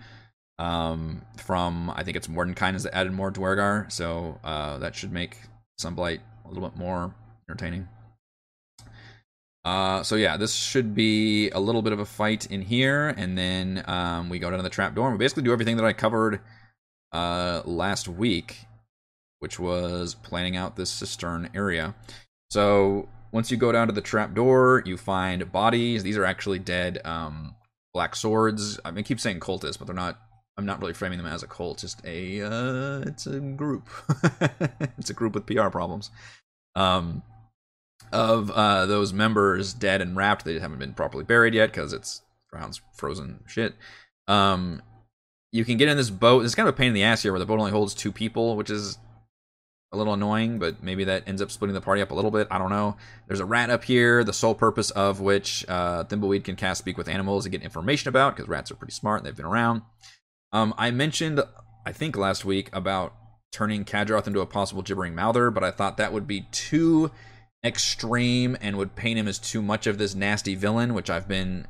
[0.59, 5.37] um, from i think it's Mordenkainen's that added more duergar so uh, that should make
[5.81, 7.13] sunblight a little bit more
[7.49, 7.87] entertaining
[9.63, 13.37] uh, so yeah, this should be a little bit of a fight in here, and
[13.37, 15.07] then um, we go down to the trap door.
[15.09, 16.41] And we basically do everything that I covered
[17.11, 18.57] uh, last week,
[19.39, 21.93] which was planning out this cistern area.
[22.49, 26.01] So once you go down to the trap door, you find bodies.
[26.01, 27.55] These are actually dead um,
[27.93, 28.79] black swords.
[28.83, 30.19] I mean, I keep saying cultists, but they're not.
[30.57, 31.79] I'm not really framing them as a cult.
[31.79, 32.41] Just a.
[32.41, 33.89] Uh, it's a group.
[34.97, 36.11] it's a group with PR problems.
[36.75, 37.23] Um,
[38.11, 40.45] of uh, those members dead and wrapped.
[40.45, 43.75] They haven't been properly buried yet because it's ground's frozen shit.
[44.27, 44.81] Um,
[45.51, 46.45] you can get in this boat.
[46.45, 48.11] It's kind of a pain in the ass here, where the boat only holds two
[48.11, 48.97] people, which is
[49.93, 52.47] a little annoying, but maybe that ends up splitting the party up a little bit.
[52.49, 52.95] I don't know.
[53.27, 56.97] There's a rat up here, the sole purpose of which uh, Thimbleweed can cast Speak
[56.97, 59.81] with Animals and get information about, because rats are pretty smart and they've been around.
[60.53, 61.41] Um, I mentioned,
[61.85, 63.13] I think last week, about
[63.51, 67.11] turning Kadroth into a possible gibbering mouther, but I thought that would be too
[67.63, 71.67] extreme and would paint him as too much of this nasty villain, which I've been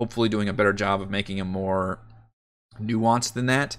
[0.00, 2.00] hopefully doing a better job of making him more
[2.80, 3.76] nuanced than that.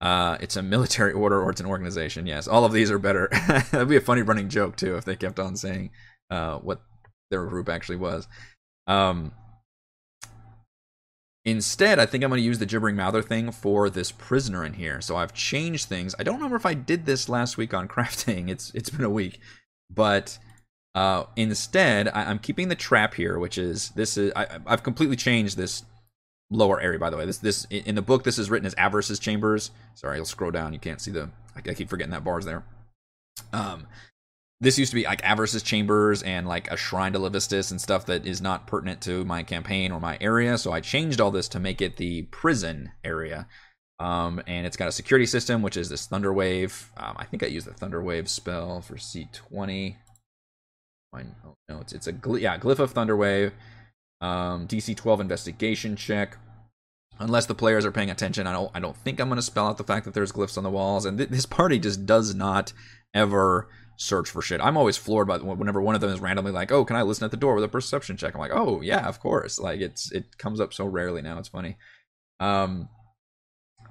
[0.00, 2.26] Uh, it's a military order or it's an organization.
[2.26, 3.28] Yes, all of these are better.
[3.70, 5.90] That'd be a funny running joke too if they kept on saying
[6.30, 6.82] uh, what
[7.30, 8.26] their group actually was.
[8.86, 9.32] Um,
[11.44, 14.74] instead, I think I'm going to use the gibbering mouther thing for this prisoner in
[14.74, 15.00] here.
[15.00, 16.14] So I've changed things.
[16.18, 18.48] I don't remember if I did this last week on crafting.
[18.48, 19.40] It's it's been a week,
[19.88, 20.38] but
[20.94, 25.16] uh, instead I, am keeping the trap here, which is this is I, I've completely
[25.16, 25.84] changed this
[26.50, 29.20] lower area by the way this this in the book this is written as avarice's
[29.20, 32.64] chambers sorry i'll scroll down you can't see the i, keep forgetting that bar's there
[33.52, 33.86] um
[34.60, 38.06] this used to be like avarice's chambers and like a shrine to levistus and stuff
[38.06, 41.48] that is not pertinent to my campaign or my area so i changed all this
[41.48, 43.46] to make it the prison area
[43.98, 47.42] um, and it's got a security system which is this thunder wave um, i think
[47.42, 49.96] i used the thunder wave spell for c20
[51.14, 53.52] oh, no it's, it's a yeah glyph of thunder wave
[54.20, 56.36] um, DC 12 investigation check.
[57.18, 58.70] Unless the players are paying attention, I don't.
[58.74, 60.70] I don't think I'm going to spell out the fact that there's glyphs on the
[60.70, 61.04] walls.
[61.04, 62.72] And th- this party just does not
[63.12, 63.68] ever
[64.00, 64.60] search for shit.
[64.62, 67.24] I'm always floored by whenever one of them is randomly like, "Oh, can I listen
[67.24, 70.10] at the door with a perception check?" I'm like, "Oh yeah, of course." Like it's
[70.10, 71.38] it comes up so rarely now.
[71.38, 71.76] It's funny.
[72.40, 72.88] Um,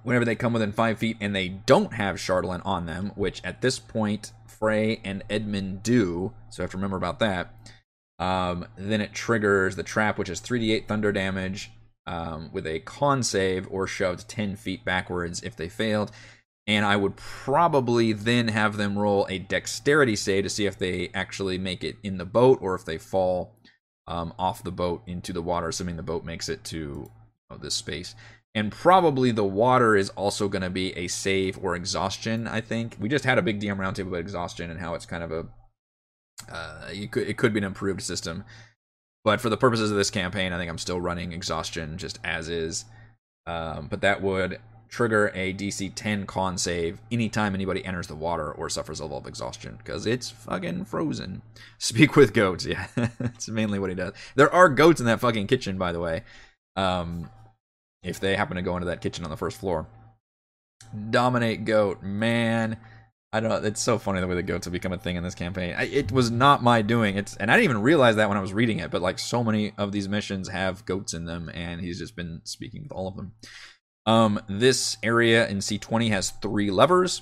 [0.04, 3.62] whenever they come within five feet and they don't have Chardalyn on them, which at
[3.62, 7.54] this point Frey and Edmund do, so I have to remember about that.
[8.18, 11.72] Um, then it triggers the trap, which is 3d8 thunder damage,
[12.08, 16.12] um, with a con save or shoved 10 feet backwards if they failed.
[16.70, 21.10] And I would probably then have them roll a dexterity save to see if they
[21.16, 23.56] actually make it in the boat or if they fall
[24.06, 27.10] um, off the boat into the water, assuming the boat makes it to
[27.60, 28.14] this space.
[28.54, 32.48] And probably the water is also going to be a save or exhaustion.
[32.48, 35.24] I think we just had a big DM roundtable about exhaustion and how it's kind
[35.24, 35.48] of a
[36.52, 38.44] uh, you could it could be an improved system.
[39.24, 42.48] But for the purposes of this campaign, I think I'm still running exhaustion just as
[42.48, 42.86] is.
[43.48, 48.52] Um, but that would trigger a DC 10 con save anytime anybody enters the water
[48.52, 51.42] or suffers a level of exhaustion because it's fucking frozen.
[51.78, 54.14] Speak with goats, yeah, that's mainly what he does.
[54.36, 56.24] There are goats in that fucking kitchen, by the way.
[56.76, 57.30] Um,
[58.04, 59.88] if they happen to go into that kitchen on the first floor,
[61.10, 62.78] dominate goat, man.
[63.32, 63.64] I don't.
[63.64, 65.76] It's so funny the way the goats have become a thing in this campaign.
[65.78, 67.16] I, it was not my doing.
[67.16, 68.90] It's and I didn't even realize that when I was reading it.
[68.90, 72.42] But like so many of these missions have goats in them, and he's just been
[72.44, 73.34] speaking with all of them.
[74.10, 77.22] Um, this area in C20 has three levers.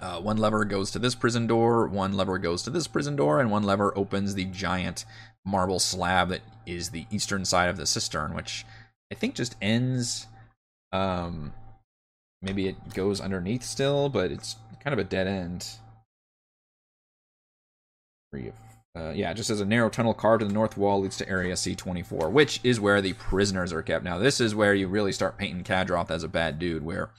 [0.00, 3.38] Uh, one lever goes to this prison door, one lever goes to this prison door,
[3.38, 5.04] and one lever opens the giant
[5.44, 8.66] marble slab that is the eastern side of the cistern, which
[9.12, 10.26] I think just ends.
[10.90, 11.52] Um,
[12.40, 15.68] maybe it goes underneath still, but it's kind of a dead end.
[18.94, 21.54] Uh, yeah, just as a narrow tunnel carved in the north wall leads to area
[21.54, 24.04] C24, which is where the prisoners are kept.
[24.04, 27.10] Now, this is where you really start painting Kadroth as a bad dude, where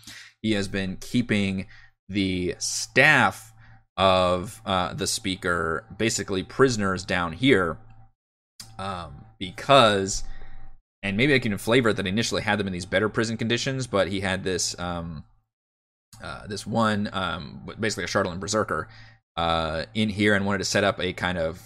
[0.42, 1.66] he has been keeping
[2.08, 3.54] the staff
[3.98, 7.78] of uh, the speaker basically prisoners down here
[8.78, 10.24] um, because,
[11.02, 13.88] and maybe I can flavor it that initially had them in these better prison conditions,
[13.88, 15.24] but he had this um,
[16.22, 18.88] uh, this one, um, basically a Chardalyn Berserker,
[19.36, 21.62] uh, in here and wanted to set up a kind of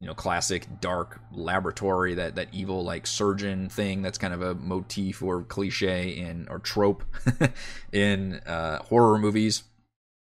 [0.00, 4.54] you know classic dark laboratory that that evil like surgeon thing that's kind of a
[4.54, 7.04] motif or cliche in or trope
[7.92, 9.64] in uh, horror movies.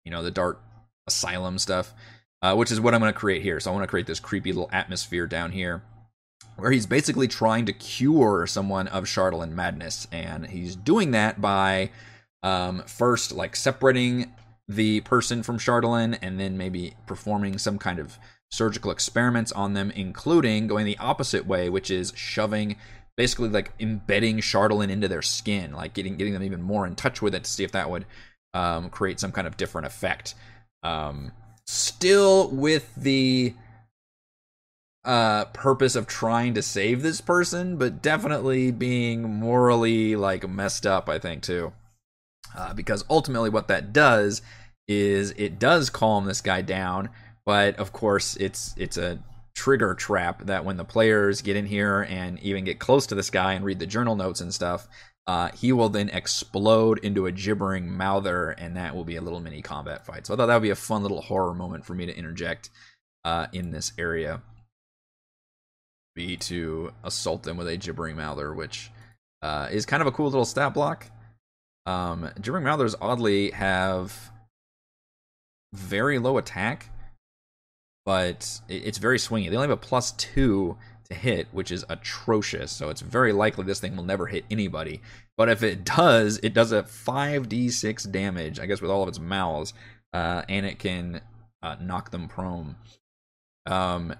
[0.05, 0.61] You know the dark
[1.07, 1.93] asylum stuff
[2.41, 3.59] uh, which is what i'm going to create here.
[3.59, 5.83] So i want to create this creepy little atmosphere down here
[6.57, 10.07] where he's basically trying to cure someone of Chardalyn madness.
[10.11, 11.91] And he's doing that by
[12.43, 14.33] um, first like separating
[14.67, 18.17] the person from Chardalyn and then maybe performing some kind of
[18.51, 22.75] surgical experiments on them, including going the opposite way, which is shoving
[23.15, 27.21] basically like embedding Chardalyn into their skin, like getting getting them even more in touch
[27.21, 28.05] with it to see if that would
[28.53, 30.35] um, create some kind of different effect.
[30.83, 31.31] Um,
[31.65, 33.53] still with the
[35.03, 41.09] uh, purpose of trying to save this person, but definitely being morally like messed up.
[41.09, 41.73] I think too.
[42.57, 44.41] Uh, because ultimately, what that does
[44.87, 47.09] is it does calm this guy down,
[47.45, 49.23] but of course, it's it's a
[49.55, 53.29] trigger trap that when the players get in here and even get close to this
[53.29, 54.87] guy and read the journal notes and stuff,
[55.27, 59.39] uh, he will then explode into a gibbering mouther, and that will be a little
[59.39, 60.25] mini combat fight.
[60.25, 62.69] So I thought that would be a fun little horror moment for me to interject
[63.25, 64.41] uh, in this area.
[66.15, 68.89] Be to assault them with a gibbering mouther, which
[69.43, 71.11] uh, is kind of a cool little stat block.
[71.87, 74.31] Um, Gibbering Mouthers oddly have
[75.73, 76.89] very low attack,
[78.05, 79.49] but it's very swingy.
[79.49, 82.73] They only have a plus two to hit, which is atrocious.
[82.73, 85.01] So it's very likely this thing will never hit anybody.
[85.37, 89.19] But if it does, it does a 5d6 damage, I guess, with all of its
[89.19, 89.73] mouths,
[90.13, 91.21] uh, and it can
[91.63, 92.75] uh, knock them prone.
[93.65, 94.13] Um,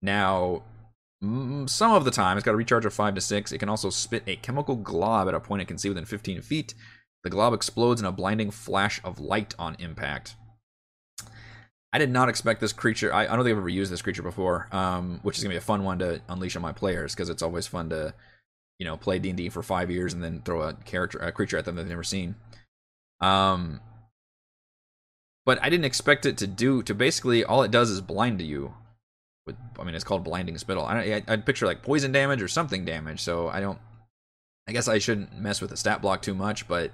[0.00, 0.64] now,
[1.20, 3.52] some of the time, it's got a recharge of 5 to 6.
[3.52, 6.42] It can also spit a chemical glob at a point it can see within 15
[6.42, 6.74] feet.
[7.24, 10.34] The glob explodes in a blinding flash of light on impact.
[11.92, 13.12] I did not expect this creature.
[13.12, 15.58] I, I don't think I've ever used this creature before, um, which is gonna be
[15.58, 18.14] a fun one to unleash on my players because it's always fun to,
[18.78, 21.30] you know, play D and D for five years and then throw a character, a
[21.30, 22.34] creature at them that they've never seen.
[23.20, 23.80] Um,
[25.44, 28.74] but I didn't expect it to do to basically all it does is blind you.
[29.46, 30.84] With I mean, it's called blinding spittle.
[30.84, 33.20] I, I'd picture like poison damage or something damage.
[33.20, 33.78] So I don't
[34.68, 36.92] I guess I shouldn't mess with the stat block too much, but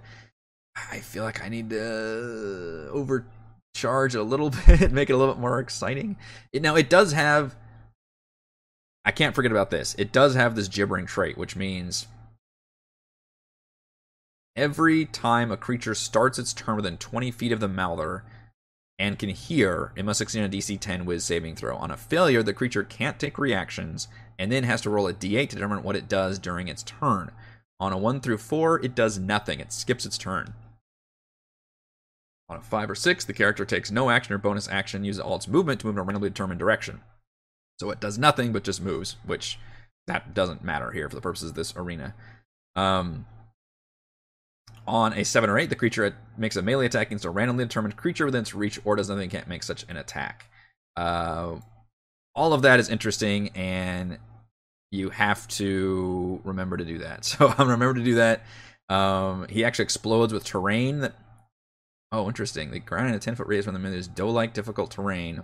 [0.91, 5.41] I feel like I need to overcharge a little bit, make it a little bit
[5.41, 6.17] more exciting.
[6.53, 7.57] It, now it does have.
[9.05, 9.95] I can't forget about this.
[9.99, 12.07] It does have this gibbering trait, which means
[14.55, 18.25] every time a creature starts its turn within 20 feet of the Mouther
[18.99, 21.77] and can hear, it must succeed on a DC 10 Wiz saving throw.
[21.77, 25.51] On a failure, the creature can't take reactions and then has to roll a d8
[25.51, 27.31] to determine what it does during its turn.
[27.81, 30.55] On a 1 through 4, it does nothing, it skips its turn.
[32.49, 35.37] On a 5 or 6, the character takes no action or bonus action, uses all
[35.37, 37.03] its movement to move in a randomly determined direction.
[37.79, 39.59] So it does nothing but just moves, which
[40.07, 42.15] that doesn't matter here for the purposes of this arena.
[42.75, 43.27] Um,
[44.87, 47.97] on a 7 or 8, the creature makes a melee attack against a randomly determined
[47.97, 50.47] creature within its reach or does nothing can't make such an attack.
[50.97, 51.57] Uh,
[52.35, 54.19] all of that is interesting, and
[54.91, 57.25] you have to remember to do that.
[57.39, 58.43] So I'm remember to do that.
[58.89, 61.15] Um, he actually explodes with terrain that.
[62.11, 62.71] Oh, interesting.
[62.71, 65.43] The ground in a 10 foot radius from the minute is dough like difficult terrain.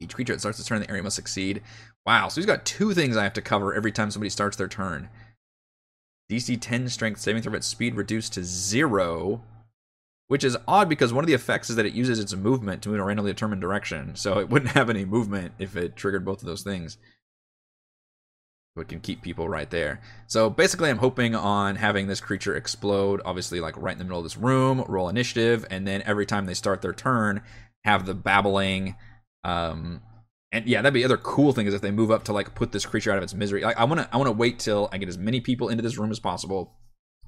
[0.00, 1.62] Each creature that starts to turn in the area must succeed.
[2.04, 4.66] Wow, so he's got two things I have to cover every time somebody starts their
[4.66, 5.08] turn.
[6.30, 9.42] DC 10 strength saving throw at speed reduced to zero,
[10.26, 12.88] which is odd because one of the effects is that it uses its movement to
[12.88, 14.16] move in a randomly determined direction.
[14.16, 16.98] So it wouldn't have any movement if it triggered both of those things.
[18.74, 20.00] It can keep people right there.
[20.26, 24.18] So basically, I'm hoping on having this creature explode, obviously, like right in the middle
[24.18, 27.42] of this room, roll initiative, and then every time they start their turn,
[27.84, 28.96] have the babbling.
[29.44, 30.00] Um,
[30.52, 32.54] and yeah, that'd be the other cool thing is if they move up to like
[32.54, 33.62] put this creature out of its misery.
[33.62, 35.82] Like, I want to, I want to wait till I get as many people into
[35.82, 36.74] this room as possible.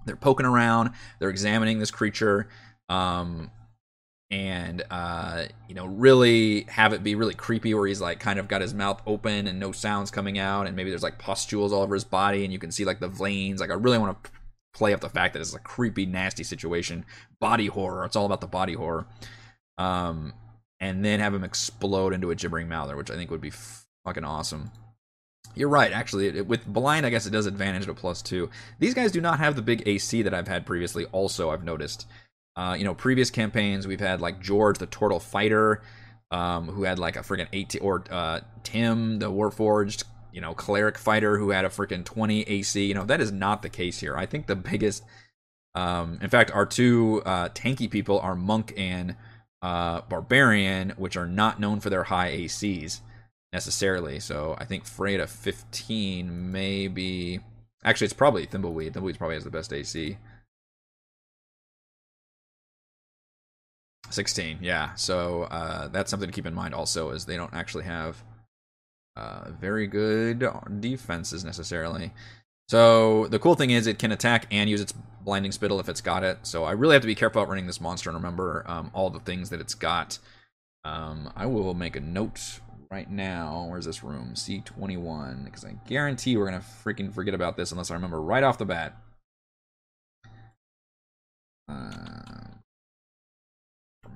[0.06, 2.48] They're poking around, they're examining this creature.
[2.88, 3.50] Um,
[4.30, 8.48] and uh, you know really have it be really creepy where he's like kind of
[8.48, 11.82] got his mouth open and no sounds coming out and maybe there's like pustules all
[11.82, 14.30] over his body and you can see like the veins like i really want to
[14.74, 17.04] play up the fact that it's a creepy nasty situation
[17.38, 19.06] body horror it's all about the body horror
[19.78, 20.32] um
[20.80, 23.52] and then have him explode into a gibbering mouther which i think would be
[24.04, 24.70] fucking awesome
[25.54, 25.92] you're right.
[25.92, 28.50] Actually, it, with blind, I guess it does advantage to plus two.
[28.78, 31.04] These guys do not have the big AC that I've had previously.
[31.06, 32.06] Also, I've noticed.
[32.56, 35.82] Uh, you know, previous campaigns we've had like George the Turtle Fighter,
[36.30, 40.98] um, who had like a freaking 18, or uh, Tim the Warforged, you know, cleric
[40.98, 42.84] fighter who had a freaking 20 AC.
[42.84, 44.16] You know, that is not the case here.
[44.16, 45.04] I think the biggest,
[45.74, 49.16] um, in fact, our two uh, tanky people are Monk and
[49.62, 53.00] uh, Barbarian, which are not known for their high ACs
[53.52, 54.20] necessarily.
[54.20, 57.40] So I think Frey at 15 may be.
[57.84, 58.92] Actually, it's probably Thimbleweed.
[58.92, 60.18] Thimbleweed probably has the best AC.
[64.10, 64.94] 16, yeah.
[64.94, 68.22] So uh, that's something to keep in mind also, is they don't actually have
[69.16, 70.48] uh, very good
[70.80, 72.12] defenses necessarily.
[72.68, 76.00] So the cool thing is it can attack and use its blinding spittle if it's
[76.00, 76.38] got it.
[76.42, 79.10] So I really have to be careful about running this monster and remember um, all
[79.10, 80.18] the things that it's got.
[80.84, 83.66] Um, I will make a note right now.
[83.68, 84.32] Where's this room?
[84.34, 85.44] C21.
[85.44, 88.58] Because I guarantee we're going to freaking forget about this unless I remember right off
[88.58, 88.96] the bat.
[91.68, 92.54] Uh,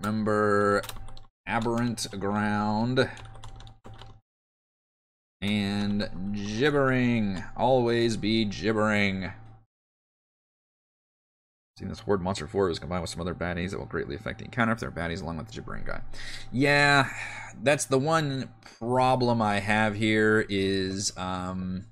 [0.00, 0.82] Remember
[1.46, 3.08] Aberrant Ground.
[5.40, 7.44] And Gibbering.
[7.56, 9.32] Always be gibbering.
[11.78, 14.40] Seeing this Horde Monster 4 was combined with some other baddies that will greatly affect
[14.40, 16.00] the encounter if they're baddies along with the gibbering guy.
[16.50, 17.08] Yeah,
[17.62, 21.86] that's the one problem I have here is um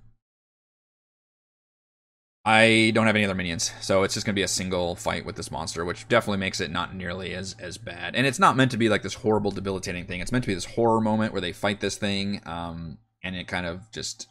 [2.49, 5.35] I don't have any other minions, so it's just gonna be a single fight with
[5.35, 8.15] this monster, which definitely makes it not nearly as as bad.
[8.15, 10.21] And it's not meant to be like this horrible, debilitating thing.
[10.21, 13.49] It's meant to be this horror moment where they fight this thing, um, and it
[13.49, 14.29] kind of just.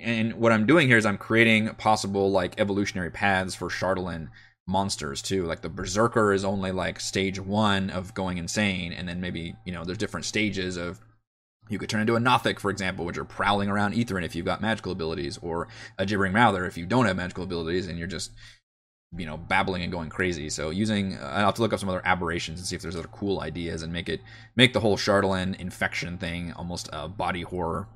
[0.00, 4.28] And what I'm doing here is I'm creating possible like evolutionary paths for Chardalyn
[4.68, 5.44] monsters too.
[5.44, 9.72] Like the Berserker is only like stage one of going insane, and then maybe you
[9.72, 11.00] know there's different stages of
[11.70, 14.46] you could turn into a Nothic, for example, which are prowling around Ythryn if you've
[14.46, 15.68] got magical abilities, or
[15.98, 18.32] a Gibbering Mouther if you don't have magical abilities and you're just,
[19.16, 20.50] you know, babbling and going crazy.
[20.50, 23.08] So using, I'll have to look up some other aberrations and see if there's other
[23.08, 24.20] cool ideas and make it,
[24.56, 27.88] make the whole Chardalyn infection thing almost a body horror.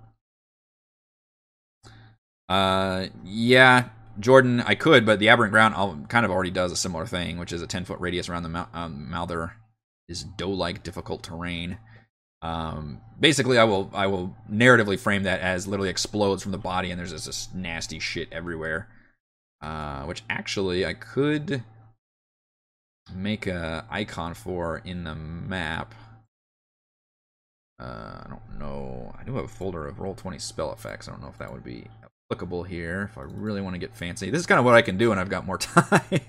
[2.49, 3.89] Uh, yeah,
[4.21, 7.53] Jordan, I could, but the Aberrant Ground kind of already does a similar thing, which
[7.53, 9.11] is a 10 foot radius around the mou- um,
[10.09, 11.79] is dough like difficult terrain.
[12.45, 16.91] Um, basically, I will I will narratively frame that as literally explodes from the body,
[16.91, 18.89] and there's just this nasty shit everywhere.
[19.63, 21.63] Uh, which actually I could
[23.15, 25.95] make a icon for in the map.
[27.81, 29.15] Uh, I don't know.
[29.19, 31.09] I do have a folder of roll twenty spell effects.
[31.09, 31.87] I don't know if that would be
[32.29, 33.09] applicable here.
[33.11, 35.13] If I really want to get fancy, this is kind of what I can do,
[35.13, 36.21] and I've got more time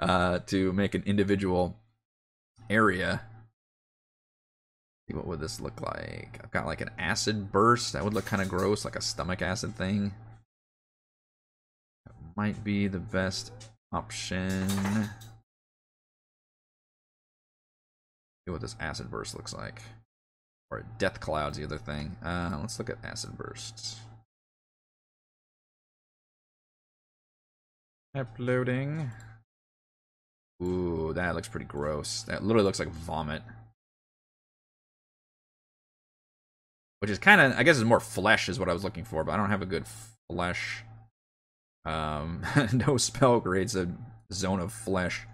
[0.00, 1.76] uh, to make an individual
[2.68, 3.20] area
[5.14, 6.40] what would this look like?
[6.42, 7.92] I've got like an acid burst.
[7.92, 10.12] That would look kind of gross, like a stomach acid thing.
[12.04, 13.52] That might be the best
[13.92, 14.68] option.
[18.44, 19.80] See what this acid burst looks like.
[20.70, 22.16] Or death cloud's the other thing.
[22.24, 24.00] Uh, let's look at acid bursts.
[28.16, 29.10] Uploading.
[30.62, 32.22] Ooh, that looks pretty gross.
[32.22, 33.42] That literally looks like vomit.
[37.00, 39.24] Which is kind of I guess is more flesh is what I was looking for,
[39.24, 39.86] but I don't have a good
[40.30, 40.84] flesh
[41.84, 43.88] Um, no spell creates a
[44.32, 45.26] zone of flesh.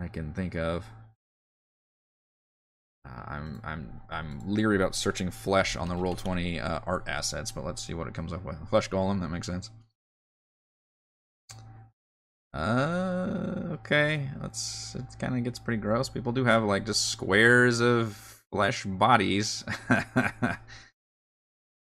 [0.00, 0.86] I can think of.
[3.06, 7.52] Uh, I'm I'm I'm leery about searching flesh on the roll twenty uh, art assets,
[7.52, 8.56] but let's see what it comes up with.
[8.68, 9.70] Flesh golem, that makes sense.
[12.54, 14.30] Uh, okay.
[14.40, 15.04] That's it.
[15.18, 16.08] Kind of gets pretty gross.
[16.08, 19.64] People do have like just squares of flesh bodies.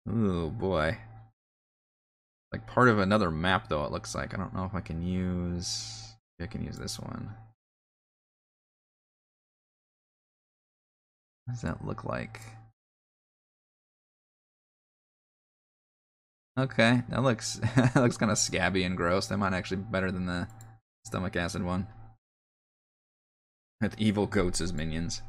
[0.10, 0.98] oh boy.
[2.52, 3.84] Like part of another map, though.
[3.86, 4.34] It looks like.
[4.34, 6.16] I don't know if I can use.
[6.42, 7.34] I can use this one.
[11.46, 12.42] What does that look like?
[16.58, 19.28] Okay, that looks that looks kind of scabby and gross.
[19.28, 20.48] That might actually be better than the
[21.06, 21.88] stomach acid one.
[23.82, 25.22] With evil goats as minions.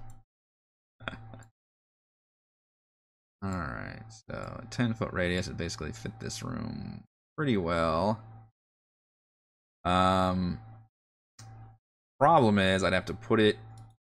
[3.45, 7.05] Alright, so 10 foot radius would basically fit this room
[7.37, 8.21] pretty well.
[9.85, 10.59] Um,
[12.19, 13.57] problem is I'd have to put it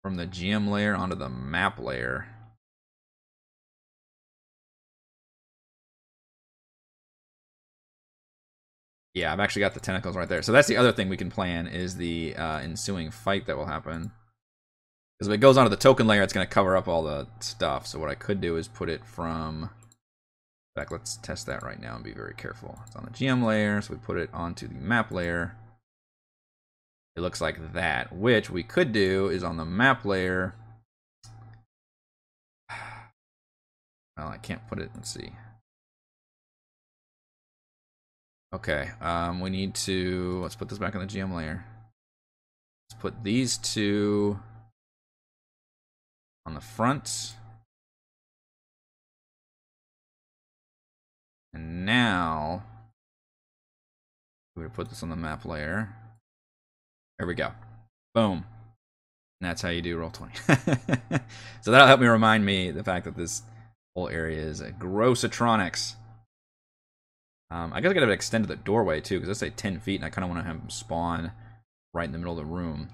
[0.02, 2.26] from the GM layer onto the map layer.
[9.14, 10.42] Yeah, I've actually got the tentacles right there.
[10.42, 13.66] So that's the other thing we can plan is the uh, ensuing fight that will
[13.66, 14.10] happen.
[15.22, 17.28] Because if it goes onto the token layer, it's going to cover up all the
[17.38, 17.86] stuff.
[17.86, 19.62] So what I could do is put it from...
[19.62, 22.80] In fact, let's test that right now and be very careful.
[22.88, 25.54] It's on the GM layer, so we put it onto the map layer.
[27.14, 30.56] It looks like that, which we could do is on the map layer.
[34.16, 35.32] Well, I can't put it, let's see.
[38.52, 41.64] Okay, um, we need to, let's put this back on the GM layer.
[42.90, 44.38] Let's put these two
[46.46, 47.34] on the front.
[51.54, 52.64] And now,
[54.56, 55.94] we're gonna put this on the map layer.
[57.18, 57.52] There we go.
[58.14, 58.44] Boom.
[59.40, 60.34] And that's how you do roll 20.
[61.60, 63.42] so that'll help me remind me the fact that this
[63.94, 65.96] whole area is a grossatronics.
[67.50, 69.96] Um, I guess I gotta extend to the doorway too, because I say 10 feet,
[69.96, 71.32] and I kind of want to have them spawn
[71.92, 72.88] right in the middle of the room.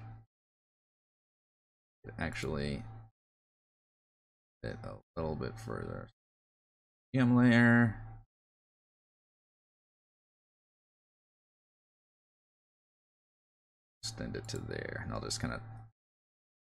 [2.17, 2.83] Actually,
[4.63, 6.07] it a little bit further.
[7.15, 7.95] GM layer.
[14.03, 15.61] Extend it to there, and I'll just kind of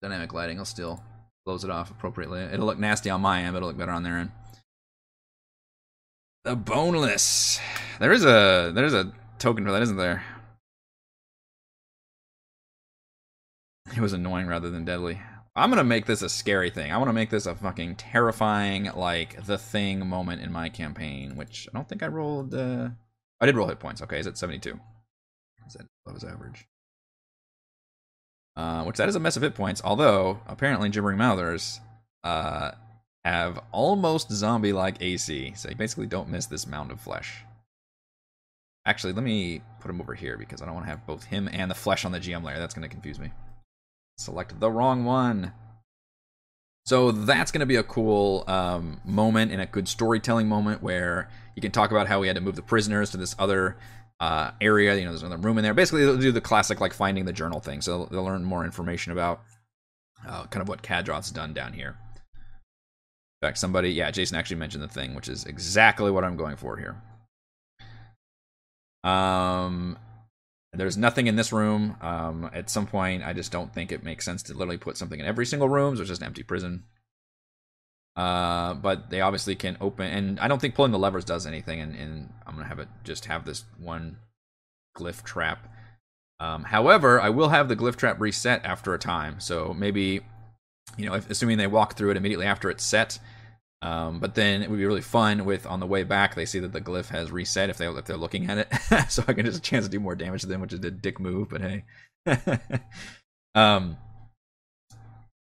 [0.03, 0.59] dynamic lighting.
[0.59, 1.03] I'll still
[1.45, 2.41] close it off appropriately.
[2.43, 4.31] It'll look nasty on my end, but it'll look better on their end.
[6.45, 7.61] The boneless.
[8.01, 10.25] There is a there's a token for that, isn't there?
[13.95, 15.21] It was annoying rather than deadly.
[15.59, 16.93] I'm gonna make this a scary thing.
[16.93, 21.37] I want to make this a fucking terrifying, like the thing moment in my campaign.
[21.37, 22.55] Which I don't think I rolled.
[22.55, 22.91] Uh...
[23.41, 24.03] I did roll hit points.
[24.03, 24.79] Okay, is it 72?
[25.67, 26.67] Is that above average?
[28.57, 29.81] Uh, which that is a mess of hit points.
[29.85, 31.81] Although apparently gibbering mouthers
[32.25, 32.73] uh,
[33.25, 37.45] have almost zombie-like AC, so you basically don't miss this mound of flesh.
[38.87, 41.49] Actually, let me put him over here because I don't want to have both him
[41.53, 42.59] and the flesh on the GM layer.
[42.59, 43.31] That's going to confuse me.
[44.19, 45.53] Select the wrong one.
[46.85, 51.29] So that's going to be a cool um, moment and a good storytelling moment where
[51.55, 53.77] you can talk about how we had to move the prisoners to this other
[54.21, 54.95] uh, area.
[54.95, 55.75] You know, there's another room in there.
[55.75, 57.81] Basically, they'll do the classic like finding the journal thing.
[57.81, 59.43] So they'll learn more information about
[60.27, 61.97] uh, kind of what Kadroth's done down here.
[63.41, 66.57] In fact, somebody, yeah, Jason actually mentioned the thing, which is exactly what I'm going
[66.57, 66.97] for here.
[69.05, 69.97] Um,
[70.73, 71.97] there's nothing in this room.
[72.01, 75.19] Um, at some point, I just don't think it makes sense to literally put something
[75.19, 75.97] in every single room.
[75.97, 76.85] So it's just an empty prison.
[78.17, 81.81] Uh, but they obviously can open, and I don't think pulling the levers does anything.
[81.81, 84.19] And, and I'm gonna have it just have this one
[84.97, 85.69] glyph trap.
[86.41, 89.41] Um, however, I will have the glyph trap reset after a time.
[89.41, 90.23] So maybe
[90.97, 93.19] you know, if, assuming they walk through it immediately after it's set.
[93.81, 96.59] Um, but then it would be really fun with on the way back they see
[96.59, 99.47] that the glyph has reset if they if they're looking at it, so I can
[99.47, 101.49] just chance to do more damage to them, which is a dick move.
[101.49, 101.85] But hey,
[103.55, 103.97] um,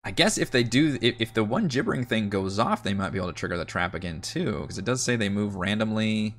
[0.05, 3.11] I guess if they do, if, if the one gibbering thing goes off, they might
[3.11, 6.35] be able to trigger the trap again too, because it does say they move randomly.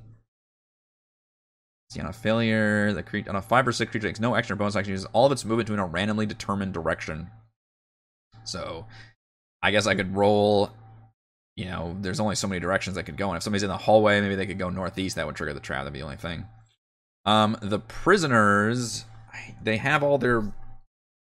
[1.91, 4.55] See on a failure, the creature on a five or six creature takes no extra
[4.55, 7.29] bonus action, uses all of its movement to in a randomly determined direction.
[8.43, 8.87] So
[9.61, 10.71] I guess I could roll.
[11.55, 13.29] You know, there's only so many directions I could go.
[13.29, 15.15] And if somebody's in the hallway, maybe they could go northeast.
[15.15, 15.81] That would trigger the trap.
[15.81, 16.45] That'd be the only thing.
[17.25, 19.05] Um, the prisoners,
[19.63, 20.43] they have all their.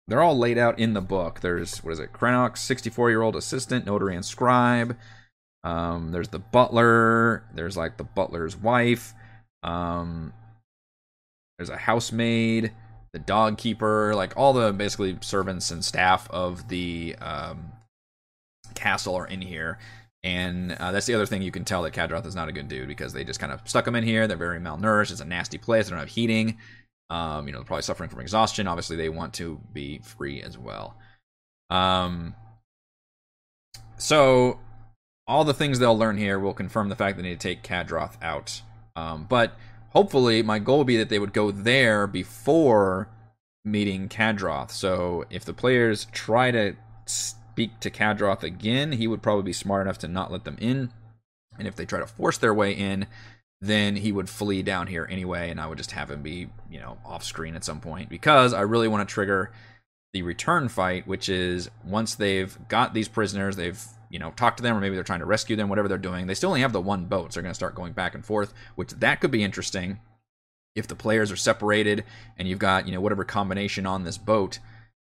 [0.07, 1.41] They're all laid out in the book.
[1.41, 2.13] There's what is it?
[2.13, 4.97] Krenox, 64 year old assistant, notary, and scribe.
[5.63, 7.43] Um, there's the butler.
[7.53, 9.13] There's like the butler's wife.
[9.63, 10.33] Um,
[11.57, 12.71] there's a housemaid,
[13.13, 17.73] the dog keeper, like all the basically servants and staff of the um,
[18.75, 19.77] castle are in here.
[20.23, 22.67] And uh, that's the other thing you can tell that Kadroth is not a good
[22.67, 24.27] dude because they just kind of stuck him in here.
[24.27, 25.11] They're very malnourished.
[25.11, 25.85] It's a nasty place.
[25.85, 26.57] They don't have heating.
[27.09, 28.67] Um, you know, they're probably suffering from exhaustion.
[28.67, 30.97] Obviously, they want to be free as well.
[31.69, 32.35] Um,
[33.97, 34.59] so
[35.25, 37.63] all the things they'll learn here will confirm the fact that they need to take
[37.63, 38.61] Kadroth out.
[38.95, 39.53] Um, but
[39.91, 43.09] hopefully, my goal would be that they would go there before
[43.63, 44.71] meeting Kadroth.
[44.71, 46.75] So if the players try to
[47.59, 50.93] speak to Kadroth again, he would probably be smart enough to not let them in.
[51.57, 53.05] And if they try to force their way in,
[53.59, 56.79] then he would flee down here anyway, and I would just have him be, you
[56.79, 59.51] know, off screen at some point because I really want to trigger
[60.13, 64.63] the return fight, which is once they've got these prisoners, they've you know talked to
[64.63, 66.27] them, or maybe they're trying to rescue them, whatever they're doing.
[66.27, 68.25] They still only have the one boat, so they're going to start going back and
[68.25, 69.99] forth, which that could be interesting
[70.75, 72.05] if the players are separated
[72.37, 74.59] and you've got you know whatever combination on this boat.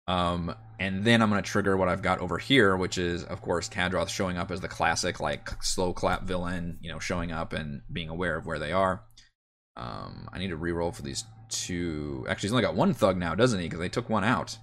[0.06, 3.40] Um, and then I'm going to trigger what I've got over here, which is, of
[3.40, 7.52] course, Kadroth showing up as the classic, like, slow clap villain, you know, showing up
[7.52, 9.02] and being aware of where they are.
[9.76, 12.26] Um, I need to re-roll for these two.
[12.28, 13.66] Actually, he's only got one thug now, doesn't he?
[13.66, 14.58] Because they took one out.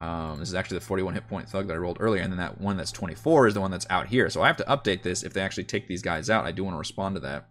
[0.00, 2.38] Um, this is actually the 41 hit point thug that I rolled earlier, and then
[2.38, 4.28] that one that's 24 is the one that's out here.
[4.28, 6.44] So I have to update this if they actually take these guys out.
[6.44, 7.48] I do want to respond to that.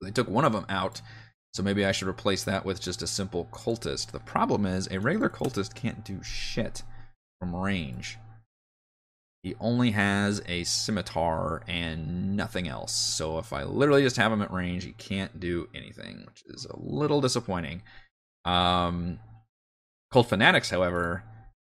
[0.00, 1.02] They took one of them out,
[1.54, 4.10] so maybe I should replace that with just a simple cultist.
[4.10, 6.82] The problem is a regular cultist can't do shit
[7.40, 8.18] from range.
[9.42, 12.92] He only has a scimitar and nothing else.
[12.92, 16.66] So if I literally just have him at range, he can't do anything, which is
[16.66, 17.82] a little disappointing.
[18.44, 19.20] Um,
[20.12, 21.22] Cult Fanatics, however,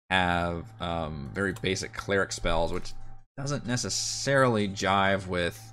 [0.09, 2.93] have um, very basic cleric spells, which
[3.37, 5.72] doesn't necessarily jive with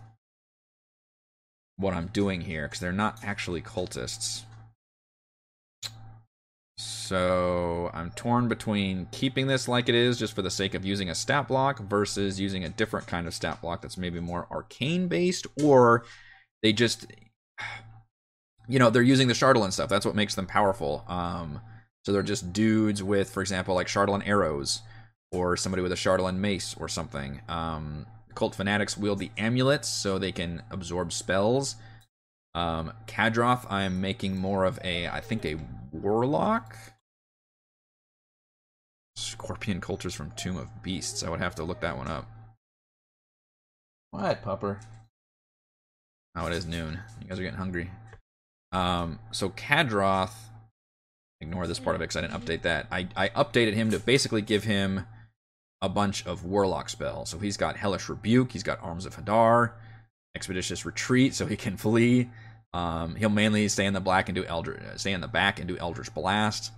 [1.81, 4.43] what I'm doing here because they're not actually cultists.
[6.79, 11.11] So I'm torn between keeping this like it is just for the sake of using
[11.11, 15.09] a stat block versus using a different kind of stat block that's maybe more arcane
[15.09, 16.05] based, or
[16.63, 17.07] they just,
[18.69, 19.89] you know, they're using the Chardalyn stuff.
[19.89, 21.05] That's what makes them powerful.
[21.09, 21.61] Um,
[22.05, 24.81] so they're just dudes with, for example, like Chardalyn arrows,
[25.33, 27.41] or somebody with a Chardalyn mace or something.
[27.49, 31.77] Um, Cult fanatics wield the amulets so they can absorb spells.
[32.55, 35.57] Um, Kadroth, I'm making more of a, I think, a
[35.93, 36.77] warlock.
[39.17, 41.23] Scorpion cultures from Tome of Beasts.
[41.23, 42.29] I would have to look that one up.
[44.11, 44.81] What, pupper?
[46.37, 47.01] Oh, it is noon.
[47.21, 47.91] You guys are getting hungry.
[48.73, 50.35] Um, so Kadroth,
[51.41, 52.87] ignore this part of it because I didn't update that.
[52.91, 55.07] I, I updated him to basically give him
[55.83, 57.31] a bunch of warlock spells.
[57.31, 59.73] So he's got Hellish Rebuke, he's got Arms of Hadar,
[60.35, 62.31] Expeditious Retreat, so he can flee.
[62.73, 65.59] Um, he'll mainly stay in the black and do Eldritch, uh, stay in the back
[65.59, 66.73] and do Eldritch Blast.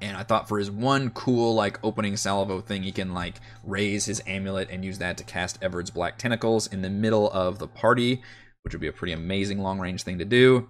[0.00, 4.04] And I thought for his one cool like opening salvo thing, he can like raise
[4.04, 7.66] his amulet and use that to cast Everard's Black Tentacles in the middle of the
[7.66, 8.22] party,
[8.62, 10.68] which would be a pretty amazing long range thing to do.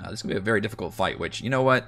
[0.00, 1.18] Uh, this is gonna be a very difficult fight.
[1.18, 1.86] Which you know what,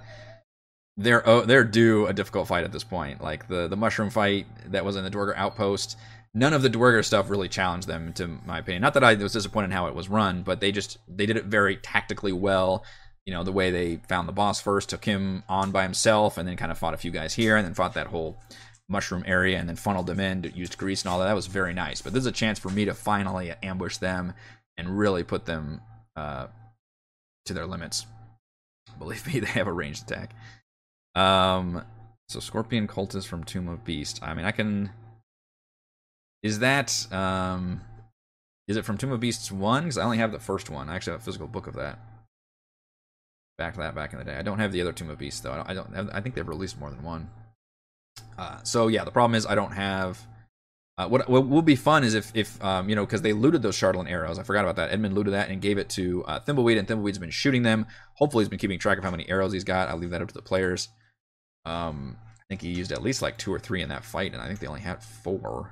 [0.97, 3.21] they're oh, they're due a difficult fight at this point.
[3.21, 5.97] Like the the mushroom fight that was in the Duergar outpost,
[6.35, 8.83] none of the Duergar stuff really challenged them, to my opinion.
[8.83, 11.37] Not that I was disappointed in how it was run, but they just they did
[11.37, 12.85] it very tactically well.
[13.25, 16.47] You know the way they found the boss first, took him on by himself, and
[16.47, 18.37] then kind of fought a few guys here, and then fought that whole
[18.89, 21.27] mushroom area, and then funneled them in, used grease and all that.
[21.27, 22.03] That was very nice.
[22.03, 24.35] But this is a chance for me to finally ambush them
[24.77, 25.81] and really put them
[26.17, 26.49] uh,
[27.47, 28.07] to their limits.
[28.99, 30.35] Believe me, they have a ranged attack.
[31.15, 31.85] Um,
[32.29, 34.21] so Scorpion Cultist from Tome of Beast.
[34.23, 34.91] I mean, I can.
[36.43, 37.81] Is that um,
[38.67, 39.85] is it from Tome of Beasts one?
[39.85, 40.89] Because I only have the first one.
[40.89, 41.99] I actually have a physical book of that.
[43.57, 44.37] Back to that back in the day.
[44.37, 45.53] I don't have the other Tome of Beasts though.
[45.53, 45.69] I don't.
[45.69, 47.31] I, don't, I think they've released more than one.
[48.39, 50.27] Uh, so yeah, the problem is I don't have.
[50.97, 53.63] Uh, what, what will be fun is if, if um, you know, because they looted
[53.63, 54.39] those Chardalyn arrows.
[54.39, 54.93] I forgot about that.
[54.93, 57.87] Edmund looted that and gave it to uh, Thimbleweed, and Thimbleweed's been shooting them.
[58.15, 59.89] Hopefully, he's been keeping track of how many arrows he's got.
[59.89, 60.89] I'll leave that up to the players.
[61.65, 64.43] Um, I think he used at least like two or three in that fight, and
[64.43, 65.71] I think they only had four.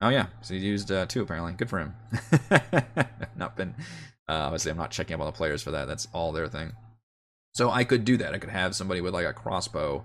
[0.00, 1.52] Oh yeah, so he used uh, two apparently.
[1.52, 1.94] Good for him.
[3.36, 3.74] not been.
[4.28, 5.88] Uh, obviously, I'm not checking up on the players for that.
[5.88, 6.72] That's all their thing.
[7.54, 8.32] So I could do that.
[8.32, 10.04] I could have somebody with like a crossbow,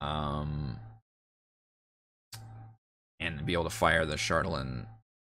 [0.00, 0.78] um,
[3.20, 4.86] and be able to fire the Chardalyn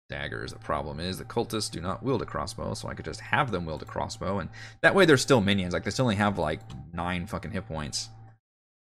[0.09, 0.52] daggers.
[0.52, 3.50] The problem is the cultists do not wield a crossbow, so I could just have
[3.50, 4.48] them wield a crossbow, and
[4.80, 5.72] that way they're still minions.
[5.72, 6.61] Like they still only have like
[6.92, 8.09] nine fucking hit points.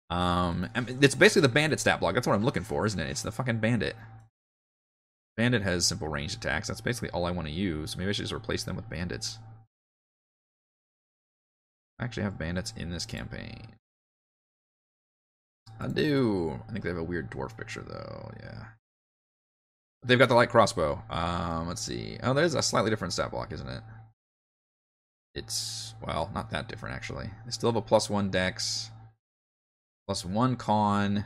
[0.10, 2.14] Um, it's basically the bandit stat block.
[2.14, 3.10] That's what I'm looking for, isn't it?
[3.10, 3.96] It's the fucking bandit.
[5.36, 6.68] Bandit has simple ranged attacks.
[6.68, 7.98] That's basically all I want to use.
[7.98, 9.40] Maybe I should just replace them with bandits.
[12.00, 13.70] I actually have bandits in this campaign.
[15.80, 16.60] I do.
[16.68, 18.32] I think they have a weird dwarf picture though.
[18.42, 18.66] Yeah.
[20.06, 21.02] They've got the light crossbow.
[21.10, 22.18] Um, let's see.
[22.22, 23.82] Oh, there's a slightly different stat block, isn't it?
[25.34, 27.30] It's well, not that different actually.
[27.46, 28.92] They still have a plus one dex,
[30.08, 31.26] plus one con,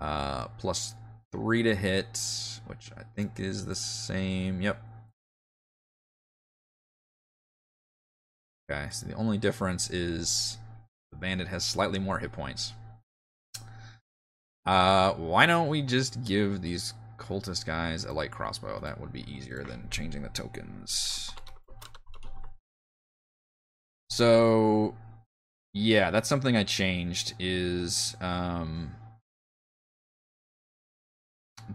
[0.00, 0.94] uh, plus
[1.32, 2.20] three to hit,
[2.66, 4.60] which I think is the same.
[4.60, 4.82] Yep.
[8.70, 10.58] Okay, so the only difference is
[11.10, 12.72] the bandit has slightly more hit points.
[14.66, 18.78] Uh, why don't we just give these cultist guys a light crossbow?
[18.80, 21.30] That would be easier than changing the tokens.
[24.10, 24.94] So,
[25.78, 27.34] yeah, that's something I changed.
[27.38, 28.90] Is um,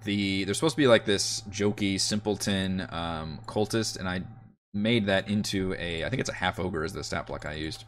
[0.04, 4.24] the there's supposed to be like this jokey simpleton um, cultist, and I
[4.74, 7.54] made that into a I think it's a half ogre is the stat block I
[7.54, 7.86] used,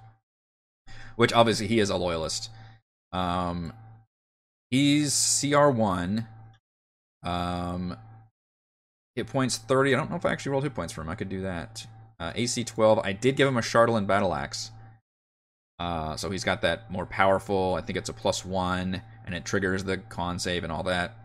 [1.18, 2.50] which obviously he is a loyalist.
[3.12, 3.74] Um,
[4.72, 6.28] he's CR one.
[7.24, 7.98] Um,
[9.18, 9.94] hit points thirty.
[9.94, 11.10] I don't know if I actually rolled hit points for him.
[11.10, 11.86] I could do that.
[12.22, 13.00] Uh, AC twelve.
[13.00, 14.72] I did give him a Chardalyn battle axe.
[15.78, 17.76] Uh, so he's got that more powerful.
[17.76, 21.18] I think it's a plus one, and it triggers the con save and all that.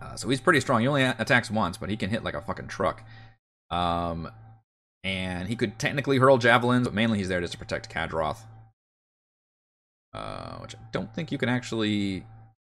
[0.00, 0.80] Uh, so he's pretty strong.
[0.80, 3.02] He only attacks once, but he can hit like a fucking truck.
[3.70, 4.30] Um,
[5.04, 8.38] and he could technically hurl javelins, but mainly he's there just to protect Kadroth.
[10.12, 12.24] Uh, which I don't think you can actually.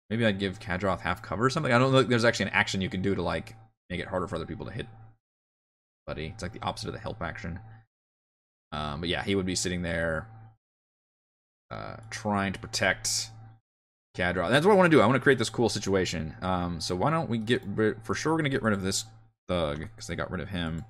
[0.08, 1.72] Maybe I'd give Kadroth half cover or something.
[1.72, 3.54] I don't think there's actually an action you can do to like
[3.88, 4.86] make it harder for other people to hit.
[6.06, 7.60] Buddy, it's like the opposite of the help action.
[8.72, 10.26] Um, but yeah, he would be sitting there,
[11.70, 13.30] uh, trying to protect
[14.16, 14.50] Kadroth.
[14.50, 15.00] That's what I want to do.
[15.00, 16.34] I want to create this cool situation.
[16.42, 18.02] Um, so why don't we get rid?
[18.02, 19.04] For sure, we're gonna get rid of this
[19.48, 20.84] thug because they got rid of him.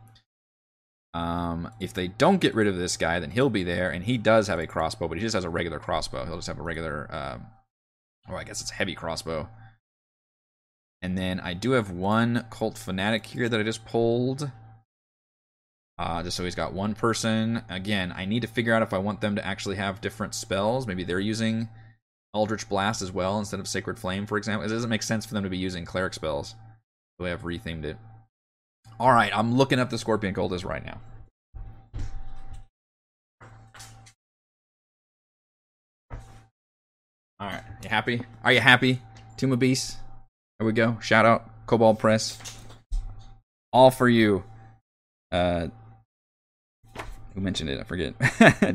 [1.13, 4.17] Um, if they don't get rid of this guy, then he'll be there, and he
[4.17, 6.25] does have a crossbow, but he just has a regular crossbow.
[6.25, 7.47] He'll just have a regular, um,
[8.29, 9.49] or I guess it's a heavy crossbow.
[11.03, 14.51] And then I do have one cult fanatic here that I just pulled.
[16.01, 17.63] Uh, just so he's got one person.
[17.69, 20.87] Again, I need to figure out if I want them to actually have different spells.
[20.87, 21.69] Maybe they're using
[22.35, 24.65] Eldritch Blast as well instead of Sacred Flame, for example.
[24.65, 26.55] It doesn't make sense for them to be using cleric spells.
[27.19, 27.99] The way I've rethemed it.
[28.99, 31.03] All right, I'm looking up the Scorpion Cultist right now.
[37.39, 38.23] All right, you happy?
[38.43, 39.03] Are you happy?
[39.37, 39.99] Tome of Beasts.
[40.59, 40.97] There we go.
[41.03, 42.39] Shout out Kobold Press.
[43.71, 44.45] All for you.
[45.31, 45.69] Uh,
[47.35, 47.81] who mentioned it?
[47.81, 48.15] I forget.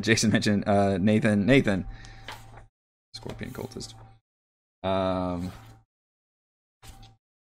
[0.00, 1.46] Jason mentioned uh, Nathan.
[1.46, 1.86] Nathan.
[3.14, 3.94] Scorpion Cultist.
[4.82, 5.52] Um,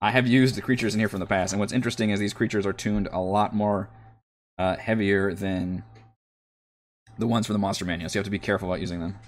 [0.01, 2.35] I have used the creatures in here from the past, and what's interesting is these
[2.35, 3.89] creatures are tuned a lot more
[4.59, 5.83] uh, heavier than
[7.19, 9.19] the ones from the monster manual, so you have to be careful about using them.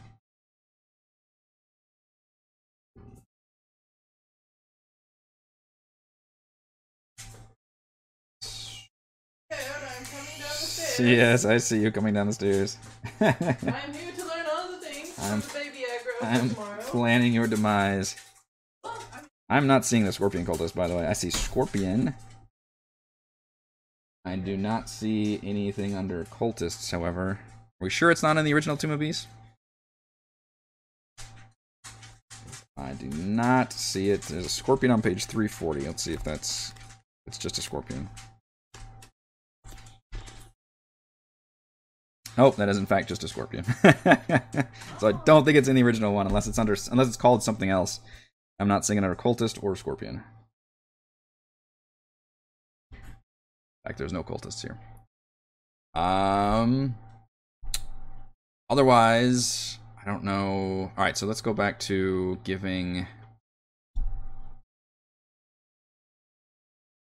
[10.98, 12.76] Yes, I see you coming down the stairs.
[13.20, 16.80] I'm here to learn all the things I'm- from the baby aggro I'm tomorrow.
[16.82, 18.16] planning your demise.
[18.84, 19.00] I'm-
[19.48, 21.06] I'm not seeing the Scorpion Cultist, by the way.
[21.06, 22.14] I see Scorpion.
[24.24, 27.38] I do not see anything under Cultists, however.
[27.80, 29.26] Are we sure it's not in the original Tome of Beasts?
[32.76, 34.22] I do not see it.
[34.22, 35.82] There's a Scorpion on page 340.
[35.86, 36.72] Let's see if that's...
[37.26, 38.08] It's just a Scorpion.
[42.36, 43.64] Oh, that is in fact just a Scorpion.
[44.98, 47.42] so I don't think it's in the original one, unless it's under, unless it's called
[47.42, 48.00] something else.
[48.58, 50.22] I'm not seeing under cultist or scorpion.
[52.92, 52.98] In
[53.84, 54.78] fact, there's no cultists here.
[55.94, 56.96] Um.
[58.70, 60.90] Otherwise, I don't know.
[60.96, 63.06] All right, so let's go back to giving.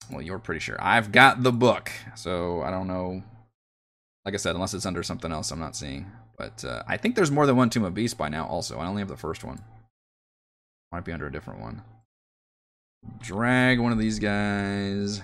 [0.10, 0.78] Well, you're pretty sure.
[0.80, 3.24] I've got the book, so I don't know.
[4.26, 6.12] Like I said, unless it's under something else, I'm not seeing.
[6.38, 8.46] But uh, I think there's more than one Tome of Beast by now.
[8.46, 9.60] Also, I only have the first one.
[10.92, 11.82] Might be under a different one.
[13.20, 15.22] Drag one of these guys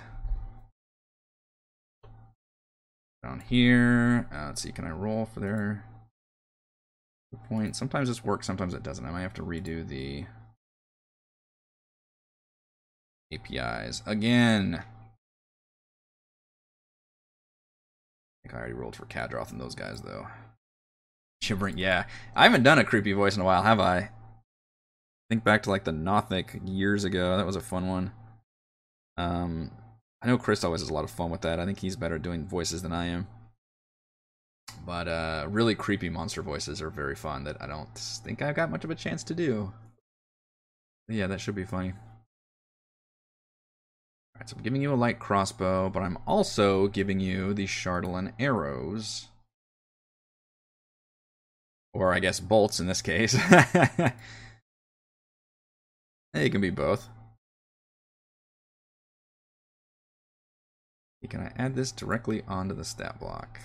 [3.24, 4.28] down here.
[4.34, 5.84] Uh, let's see, can I roll for their
[7.50, 7.76] point?
[7.76, 9.06] Sometimes this works, sometimes it doesn't.
[9.06, 10.26] I might have to redo the
[13.32, 14.84] APIs again.
[18.48, 20.28] Think I already rolled for Kadroth and those guys though.
[21.41, 22.06] Shivering, yeah.
[22.36, 24.10] I haven't done a creepy voice in a while, have I?
[25.30, 27.36] Think back to like the Nothic years ago.
[27.38, 28.12] That was a fun one.
[29.18, 29.72] Um,
[30.22, 31.60] I know Chris always has a lot of fun with that.
[31.60, 33.28] I think he's better doing voices than I am.
[34.86, 38.72] But uh, really creepy monster voices are very fun that I don't think I've got
[38.72, 39.74] much of a chance to do.
[41.10, 41.93] Yeah, that should be funny.
[44.38, 48.34] Alright, so I'm giving you a light crossbow, but I'm also giving you the Chardalyn
[48.38, 49.30] arrows.
[51.92, 53.34] Or I guess bolts in this case.
[56.36, 57.10] it can be both.
[61.28, 63.60] Can I add this directly onto the stat block?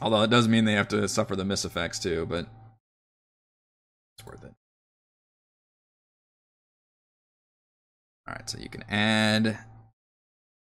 [0.00, 2.48] Although it does mean they have to suffer the miss effects too, but
[4.18, 4.52] it's worth it.
[8.28, 9.58] Alright, so you can add.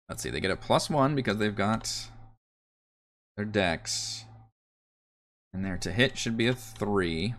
[0.09, 2.09] Let's see, they get a plus one because they've got
[3.35, 4.25] their decks.
[5.53, 7.35] And their to hit should be a three.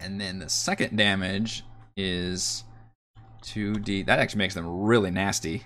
[0.00, 1.64] And then the second damage
[1.96, 2.64] is
[3.42, 4.06] 2d.
[4.06, 5.64] That actually makes them really nasty.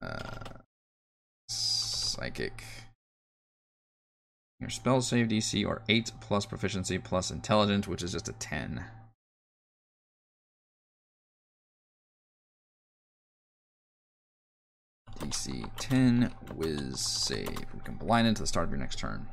[0.00, 0.58] Uh,
[1.48, 2.64] psychic.
[4.62, 8.84] Your spell save DC or 8 plus proficiency plus intelligence, which is just a 10.
[15.18, 17.48] DC 10, whiz save.
[17.74, 19.26] We can blind into the start of your next turn.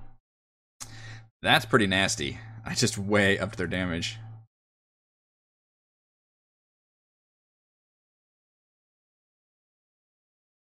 [1.43, 2.39] That's pretty nasty.
[2.65, 4.17] I just way upped their damage.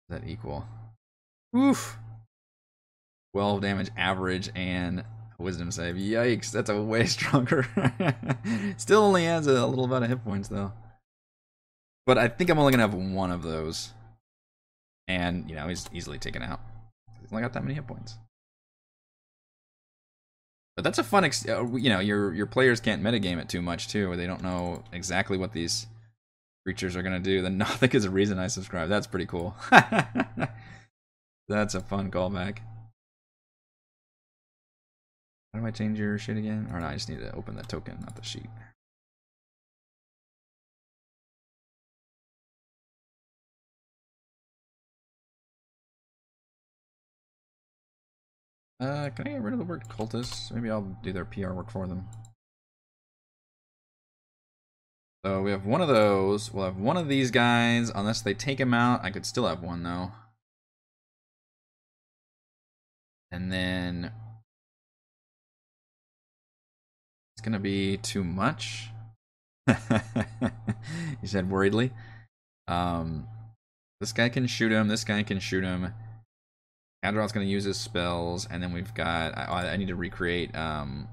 [0.10, 0.68] That equal?
[1.56, 1.98] Oof.
[3.34, 5.04] 12 damage average and
[5.38, 5.96] wisdom save.
[5.96, 7.66] Yikes, that's a way stronger.
[8.78, 10.74] Still only adds a little bit of hit points though.
[12.06, 13.94] But I think I'm only gonna have one of those.
[15.08, 16.60] And, you know, he's easily taken out.
[17.20, 18.18] He's only got that many hit points.
[20.76, 23.62] But that's a fun, ex- uh, you know, your your players can't metagame it too
[23.62, 25.88] much too, they don't know exactly what these
[26.66, 27.42] creatures are gonna do.
[27.42, 28.90] Then nothing is a reason I subscribe.
[28.90, 29.56] That's pretty cool.
[31.48, 32.60] that's a fun callback.
[35.54, 36.70] How do I change your shit again?
[36.72, 38.50] Or no, I just need to open the token, not the sheet.
[48.80, 50.52] Uh, can I get rid of the word cultist?
[50.52, 52.08] Maybe I'll do their PR work for them.
[55.26, 56.54] So we have one of those.
[56.54, 57.92] We'll have one of these guys.
[57.94, 60.12] Unless they take him out, I could still have one though.
[63.32, 64.12] And then
[67.40, 68.90] it's gonna be too much.
[71.22, 71.92] he said worriedly.
[72.68, 73.28] Um,
[74.02, 74.90] this guy can shoot him.
[74.90, 75.94] This guy can shoot him.
[77.02, 79.38] Going to use his spells, and then we've got.
[79.38, 80.54] I, I, need to recreate.
[80.54, 81.08] Um,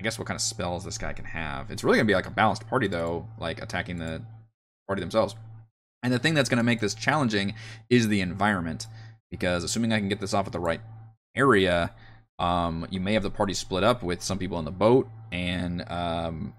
[0.00, 1.70] I guess what kind of spells this guy can have.
[1.70, 4.20] It's really to be like a balanced party, though, like attacking the
[4.88, 5.36] party themselves.
[6.02, 7.54] And the thing that's to make this challenging
[7.88, 8.88] is the environment,
[9.30, 10.80] because assuming I can get this off at the right
[11.36, 11.92] area,
[12.38, 15.88] um, you may have the party split up with some people in the boat, and
[15.90, 16.54] um,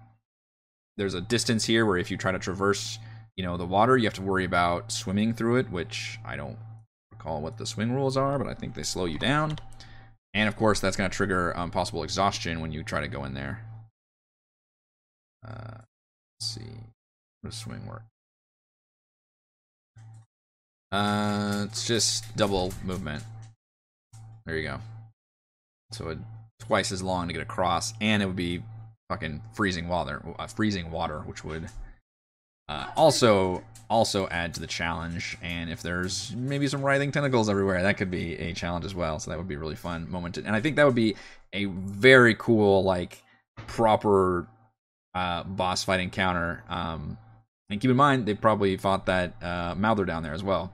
[0.96, 2.98] there's a distance here where if you try to traverse,
[3.36, 6.56] you know, the water, you have to worry about swimming through it, which I don't
[7.10, 9.58] recall what the swing rules are, but I think they slow you down.
[10.34, 13.24] And of course, that's going to trigger um, possible exhaustion when you try to go
[13.24, 13.64] in there.
[15.46, 15.78] Uh,
[16.40, 16.62] let's see.
[17.42, 18.02] How does swing work?
[20.90, 23.22] Uh, it's just double movement.
[24.46, 24.80] There you go.
[25.92, 26.18] So it
[26.60, 28.62] twice as long to get across, and it would be
[29.08, 31.68] fucking freezing water, uh, freezing water, which would
[32.68, 35.36] uh, also also add to the challenge.
[35.42, 39.18] And if there's maybe some writhing tentacles everywhere, that could be a challenge as well.
[39.18, 40.36] So that would be really fun moment.
[40.36, 41.16] To, and I think that would be
[41.52, 43.22] a very cool, like
[43.66, 44.46] proper
[45.14, 46.64] uh, boss fight encounter.
[46.68, 47.18] Um,
[47.70, 50.72] and keep in mind, they probably fought that uh, Mouther down there as well.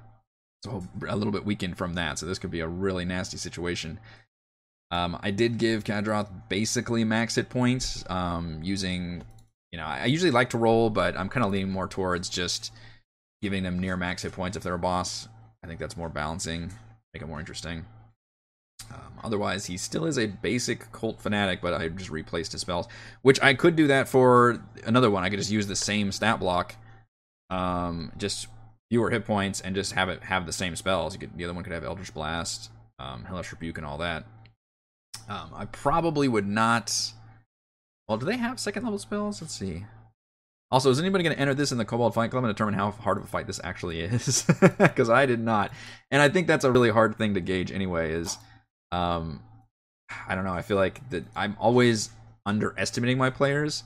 [0.65, 2.19] So a little bit weakened from that.
[2.19, 3.99] So this could be a really nasty situation.
[4.91, 9.23] Um, I did give Kadroth basically max hit points um, using,
[9.71, 12.73] you know, I usually like to roll, but I'm kind of leaning more towards just
[13.41, 15.29] giving them near max hit points if they're a boss.
[15.63, 16.73] I think that's more balancing,
[17.15, 17.85] make it more interesting.
[18.93, 22.89] Um, otherwise, he still is a basic cult fanatic, but I just replaced his spells,
[23.23, 25.23] which I could do that for another one.
[25.23, 26.75] I could just use the same stat block,
[27.51, 28.49] um, just
[28.91, 31.17] fewer hit points, and just have it have the same spells.
[31.17, 34.25] Could the other one could have Eldritch Blast, um, Hellish Rebuke, and all that.
[35.29, 37.13] Um, I probably would not.
[38.09, 39.41] Well, do they have second level spells?
[39.41, 39.85] Let's see.
[40.73, 42.93] Also, is anybody going to enter this in the Kobold Fight Club and determine how
[42.93, 44.45] hard of a fight this actually is?
[44.79, 45.73] Because I did not,
[46.11, 48.13] and I think that's a really hard thing to gauge anyway.
[48.13, 48.39] Is
[48.93, 49.43] um,
[50.29, 50.53] I don't know.
[50.53, 52.11] I feel like that I'm always
[52.47, 53.85] underestimating my players.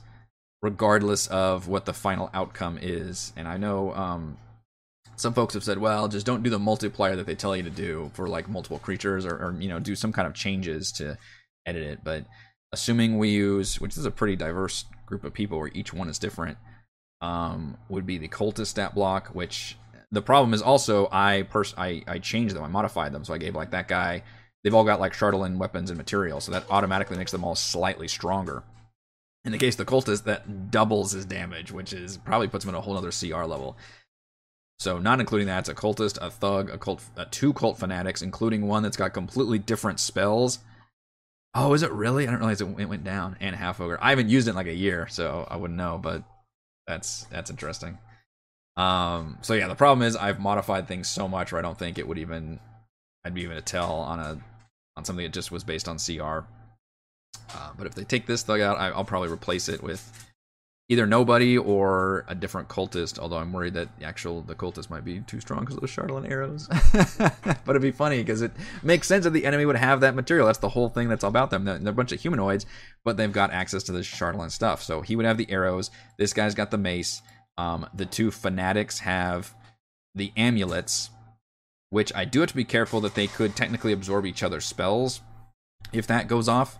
[0.61, 3.31] regardless of what the final outcome is.
[3.35, 4.37] And I know um,
[5.15, 7.69] some folks have said, well, just don't do the multiplier that they tell you to
[7.69, 11.17] do for like multiple creatures, or, or you know, do some kind of changes to
[11.65, 11.99] edit it.
[12.03, 12.25] But
[12.71, 16.19] assuming we use, which is a pretty diverse group of people where each one is
[16.19, 16.57] different,
[17.21, 19.29] um, would be the cultist stat block.
[19.29, 19.77] Which
[20.11, 23.37] the problem is also I pers- I I changed them, I modified them, so I
[23.37, 24.23] gave like that guy.
[24.63, 28.07] They've all got like Chardalyn weapons and materials, so that automatically makes them all slightly
[28.07, 28.63] stronger.
[29.45, 32.69] In the case of the cultist, that doubles his damage, which is probably puts him
[32.69, 33.77] at a whole other CR level.
[34.79, 38.21] So, not including that, it's a cultist, a thug, a cult, uh, two cult fanatics,
[38.21, 40.59] including one that's got completely different spells.
[41.53, 42.23] Oh, is it really?
[42.23, 43.37] I didn't realize it went down.
[43.39, 43.97] And half ogre.
[44.01, 45.97] I haven't used it in like a year, so I wouldn't know.
[46.01, 46.23] But
[46.87, 47.97] that's that's interesting.
[48.75, 49.37] Um.
[49.41, 52.07] So yeah, the problem is I've modified things so much where I don't think it
[52.07, 52.59] would even
[53.25, 54.37] I'd be even to tell on a
[54.97, 56.45] on something that just was based on CR.
[57.53, 60.25] Uh, but if they take this thug out, I, I'll probably replace it with
[60.87, 63.17] either nobody or a different cultist.
[63.17, 65.87] Although I'm worried that the actual the cultist might be too strong because of the
[65.87, 66.67] Chardalyn arrows.
[67.17, 68.51] but it'd be funny because it
[68.83, 70.45] makes sense that the enemy would have that material.
[70.45, 71.65] That's the whole thing that's all about them.
[71.65, 72.65] They're, they're a bunch of humanoids,
[73.03, 74.83] but they've got access to the Chardalyn stuff.
[74.83, 75.89] So he would have the arrows.
[76.17, 77.21] This guy's got the mace.
[77.57, 79.55] Um, the two fanatics have
[80.13, 81.09] the amulets,
[81.89, 85.21] which I do have to be careful that they could technically absorb each other's spells
[85.93, 86.77] if that goes off.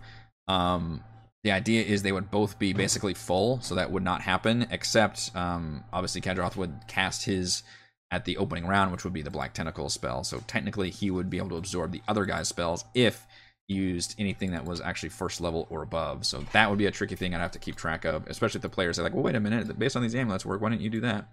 [0.48, 1.04] Um,
[1.46, 5.30] the idea is they would both be basically full, so that would not happen, except
[5.36, 7.62] um, obviously Kadroth would cast his
[8.10, 10.24] at the opening round, which would be the Black Tentacle spell.
[10.24, 13.28] So technically, he would be able to absorb the other guy's spells if
[13.68, 16.26] used anything that was actually first level or above.
[16.26, 18.64] So that would be a tricky thing I'd have to keep track of, especially if
[18.64, 20.82] the players are like, well, wait a minute, based on these amulets work, why didn't
[20.82, 21.30] you do that?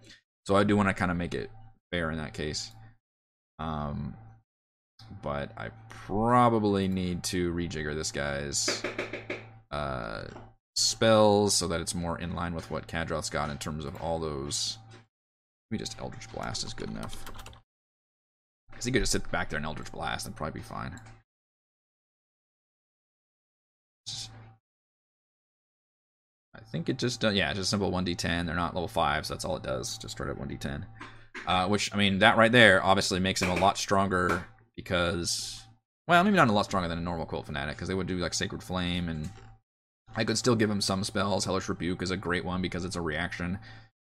[0.47, 1.51] So I do want to kind of make it
[1.91, 2.71] fair in that case.
[3.59, 4.15] Um,
[5.23, 8.83] but I probably need to rejigger this guy's
[9.73, 10.25] uh,
[10.77, 14.19] spells so that it's more in line with what Kadroth's got in terms of all
[14.19, 14.79] those.
[15.71, 17.25] Maybe just Eldritch Blast is good enough.
[18.71, 21.01] Because he could just sit back there and Eldritch Blast and probably be fine.
[26.55, 28.47] I think it just does, yeah, it's just simple 1d10.
[28.47, 29.97] They're not level 5, so that's all it does.
[29.97, 30.85] Just straight up 1d10.
[31.47, 34.45] Uh, which, I mean, that right there obviously makes him a lot stronger
[34.77, 35.63] because,
[36.07, 38.19] well, maybe not a lot stronger than a normal Cult Fanatic because they would do
[38.19, 39.31] like Sacred Flame and
[40.15, 41.45] I could still give him some spells.
[41.45, 43.59] Hellish Rebuke is a great one because it's a reaction,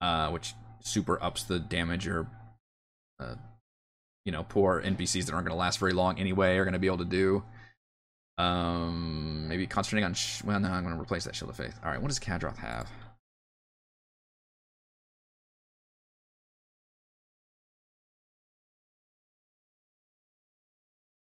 [0.01, 2.27] uh, which super ups the damage your,
[3.19, 3.35] uh,
[4.25, 6.79] you know, poor NPCs that aren't going to last very long anyway are going to
[6.79, 7.43] be able to do.
[8.39, 10.15] Um, maybe concentrating on.
[10.15, 11.79] Sh- well, no, I'm going to replace that Shield of Faith.
[11.83, 12.91] All right, what does Kadroth have?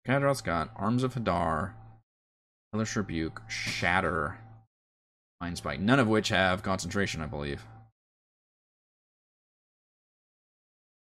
[0.08, 1.74] Kadroth's got Arms of Hadar,
[2.74, 4.38] Hellish Rebuke, Shatter,
[5.42, 7.66] Mind Spike, none of which have concentration, I believe.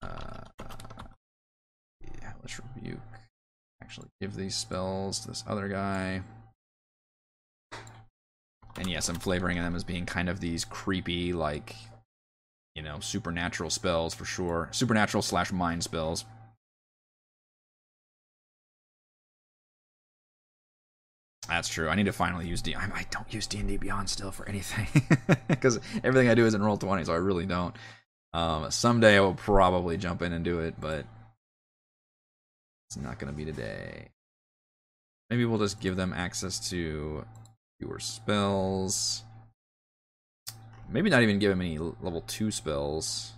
[0.02, 0.44] Uh,
[2.02, 3.00] yeah, Hellish Rebuke.
[3.82, 6.22] Actually, give these spells to this other guy.
[8.78, 11.74] And yes, I'm flavoring them as being kind of these creepy, like,
[12.74, 14.68] you know, supernatural spells for sure.
[14.70, 16.26] Supernatural slash mind spells.
[21.48, 21.88] That's true.
[21.88, 22.74] I need to finally use D.
[22.74, 24.86] I, I don't use D and D Beyond still for anything
[25.48, 27.74] because everything I do is in roll twenty, so I really don't.
[28.32, 31.06] Um, someday I will probably jump in and do it, but
[32.88, 34.08] it's not going to be today.
[35.30, 37.24] Maybe we'll just give them access to
[37.78, 39.22] fewer spells.
[40.88, 43.32] Maybe not even give them any level two spells.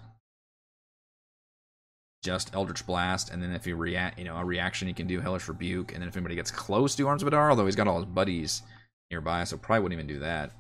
[2.22, 5.20] Just Eldritch Blast, and then if he react, you know, a reaction, he can do
[5.20, 7.86] Hellish Rebuke, and then if anybody gets close to Arms of Hadar, although he's got
[7.86, 8.62] all his buddies
[9.10, 10.50] nearby, so probably wouldn't even do that.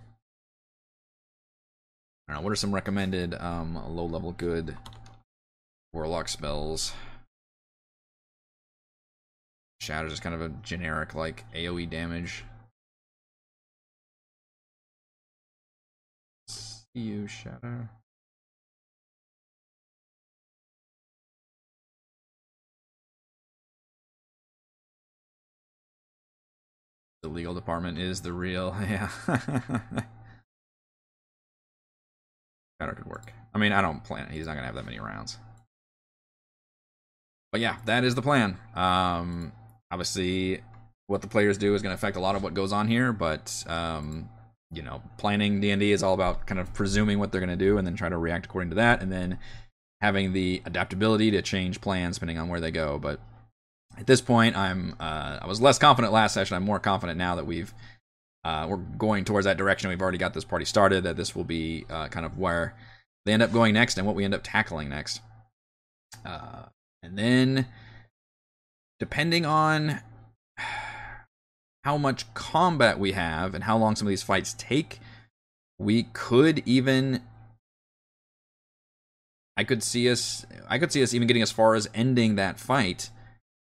[2.28, 2.42] Don't know.
[2.42, 4.76] What are some recommended um, low level good
[5.92, 6.92] Warlock spells?
[9.80, 12.44] Shatter is kind of a generic like AoE damage.
[16.48, 17.88] See you, Shatter.
[27.28, 29.10] The legal department is the real, yeah.
[32.80, 33.32] Shatter could work.
[33.54, 34.30] I mean, I don't plan.
[34.30, 35.36] He's not gonna have that many rounds.
[37.52, 38.56] But yeah, that is the plan.
[38.74, 39.52] Um,
[39.90, 40.62] obviously,
[41.06, 43.12] what the players do is going to affect a lot of what goes on here.
[43.12, 44.28] But um,
[44.70, 47.50] you know, planning D and D is all about kind of presuming what they're going
[47.50, 49.38] to do and then try to react according to that, and then
[50.00, 52.98] having the adaptability to change plans depending on where they go.
[52.98, 53.20] But
[53.98, 56.56] at this point, I'm uh, I was less confident last session.
[56.56, 57.72] I'm more confident now that we've
[58.44, 59.90] uh, we're going towards that direction.
[59.90, 61.04] We've already got this party started.
[61.04, 62.74] That this will be uh, kind of where
[63.26, 65.20] they end up going next and what we end up tackling next.
[66.24, 66.66] Uh,
[67.02, 67.66] and then,
[69.00, 70.00] depending on
[71.84, 75.00] how much combat we have and how long some of these fights take,
[75.78, 77.22] we could even
[79.56, 82.60] I could see us I could see us even getting as far as ending that
[82.60, 83.10] fight,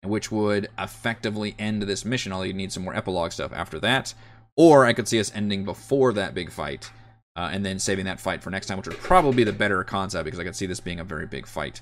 [0.07, 2.33] which would effectively end this mission.
[2.33, 4.15] All you need some more epilogue stuff after that.
[4.57, 6.91] Or I could see us ending before that big fight,
[7.37, 9.83] uh, and then saving that fight for next time, which would probably be the better
[9.83, 11.81] concept because I could see this being a very big fight.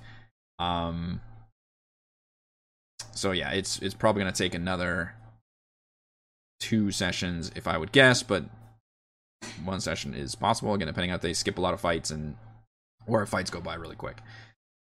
[0.58, 1.20] Um,
[3.12, 5.14] so yeah, it's it's probably gonna take another
[6.60, 8.44] two sessions if I would guess, but
[9.64, 12.36] one session is possible again depending on if they skip a lot of fights and
[13.06, 14.18] or if fights go by really quick.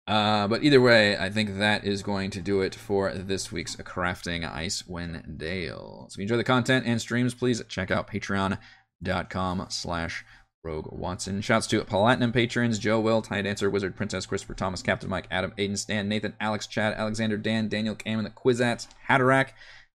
[0.06, 3.74] Uh, but either way, I think that is going to do it for this week's
[3.76, 6.06] Crafting Icewind Dale.
[6.08, 10.24] So if you enjoy the content and streams, please check out patreon.com slash
[10.62, 11.40] Rogue Watson.
[11.40, 15.52] Shouts to Platinum patrons Joe Will, Tiny Dancer, Wizard, Princess, Christopher, Thomas, Captain Mike, Adam,
[15.58, 19.50] Aiden, Stan, Nathan, Alex, Chad, Alexander, Dan, Daniel, Cam, and the Quizats, Hatterack,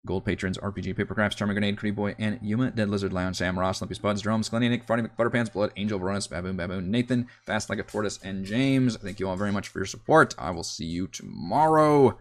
[0.07, 3.83] Gold patrons, RPG Papercrafts, Charming Grenade, Cree Boy, and Yuma, Dead Lizard, Lion, Sam, Ross,
[3.83, 7.83] Lumpy Spuds, Glenny, Nick, Farty McButterpants, Blood, Angel, Veronis, Baboon, Baboon, Nathan, Fast Like a
[7.83, 8.97] Tortoise, and James.
[8.97, 10.35] Thank you all very much for your support.
[10.39, 12.19] I will see you tomorrow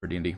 [0.00, 0.36] for D&D.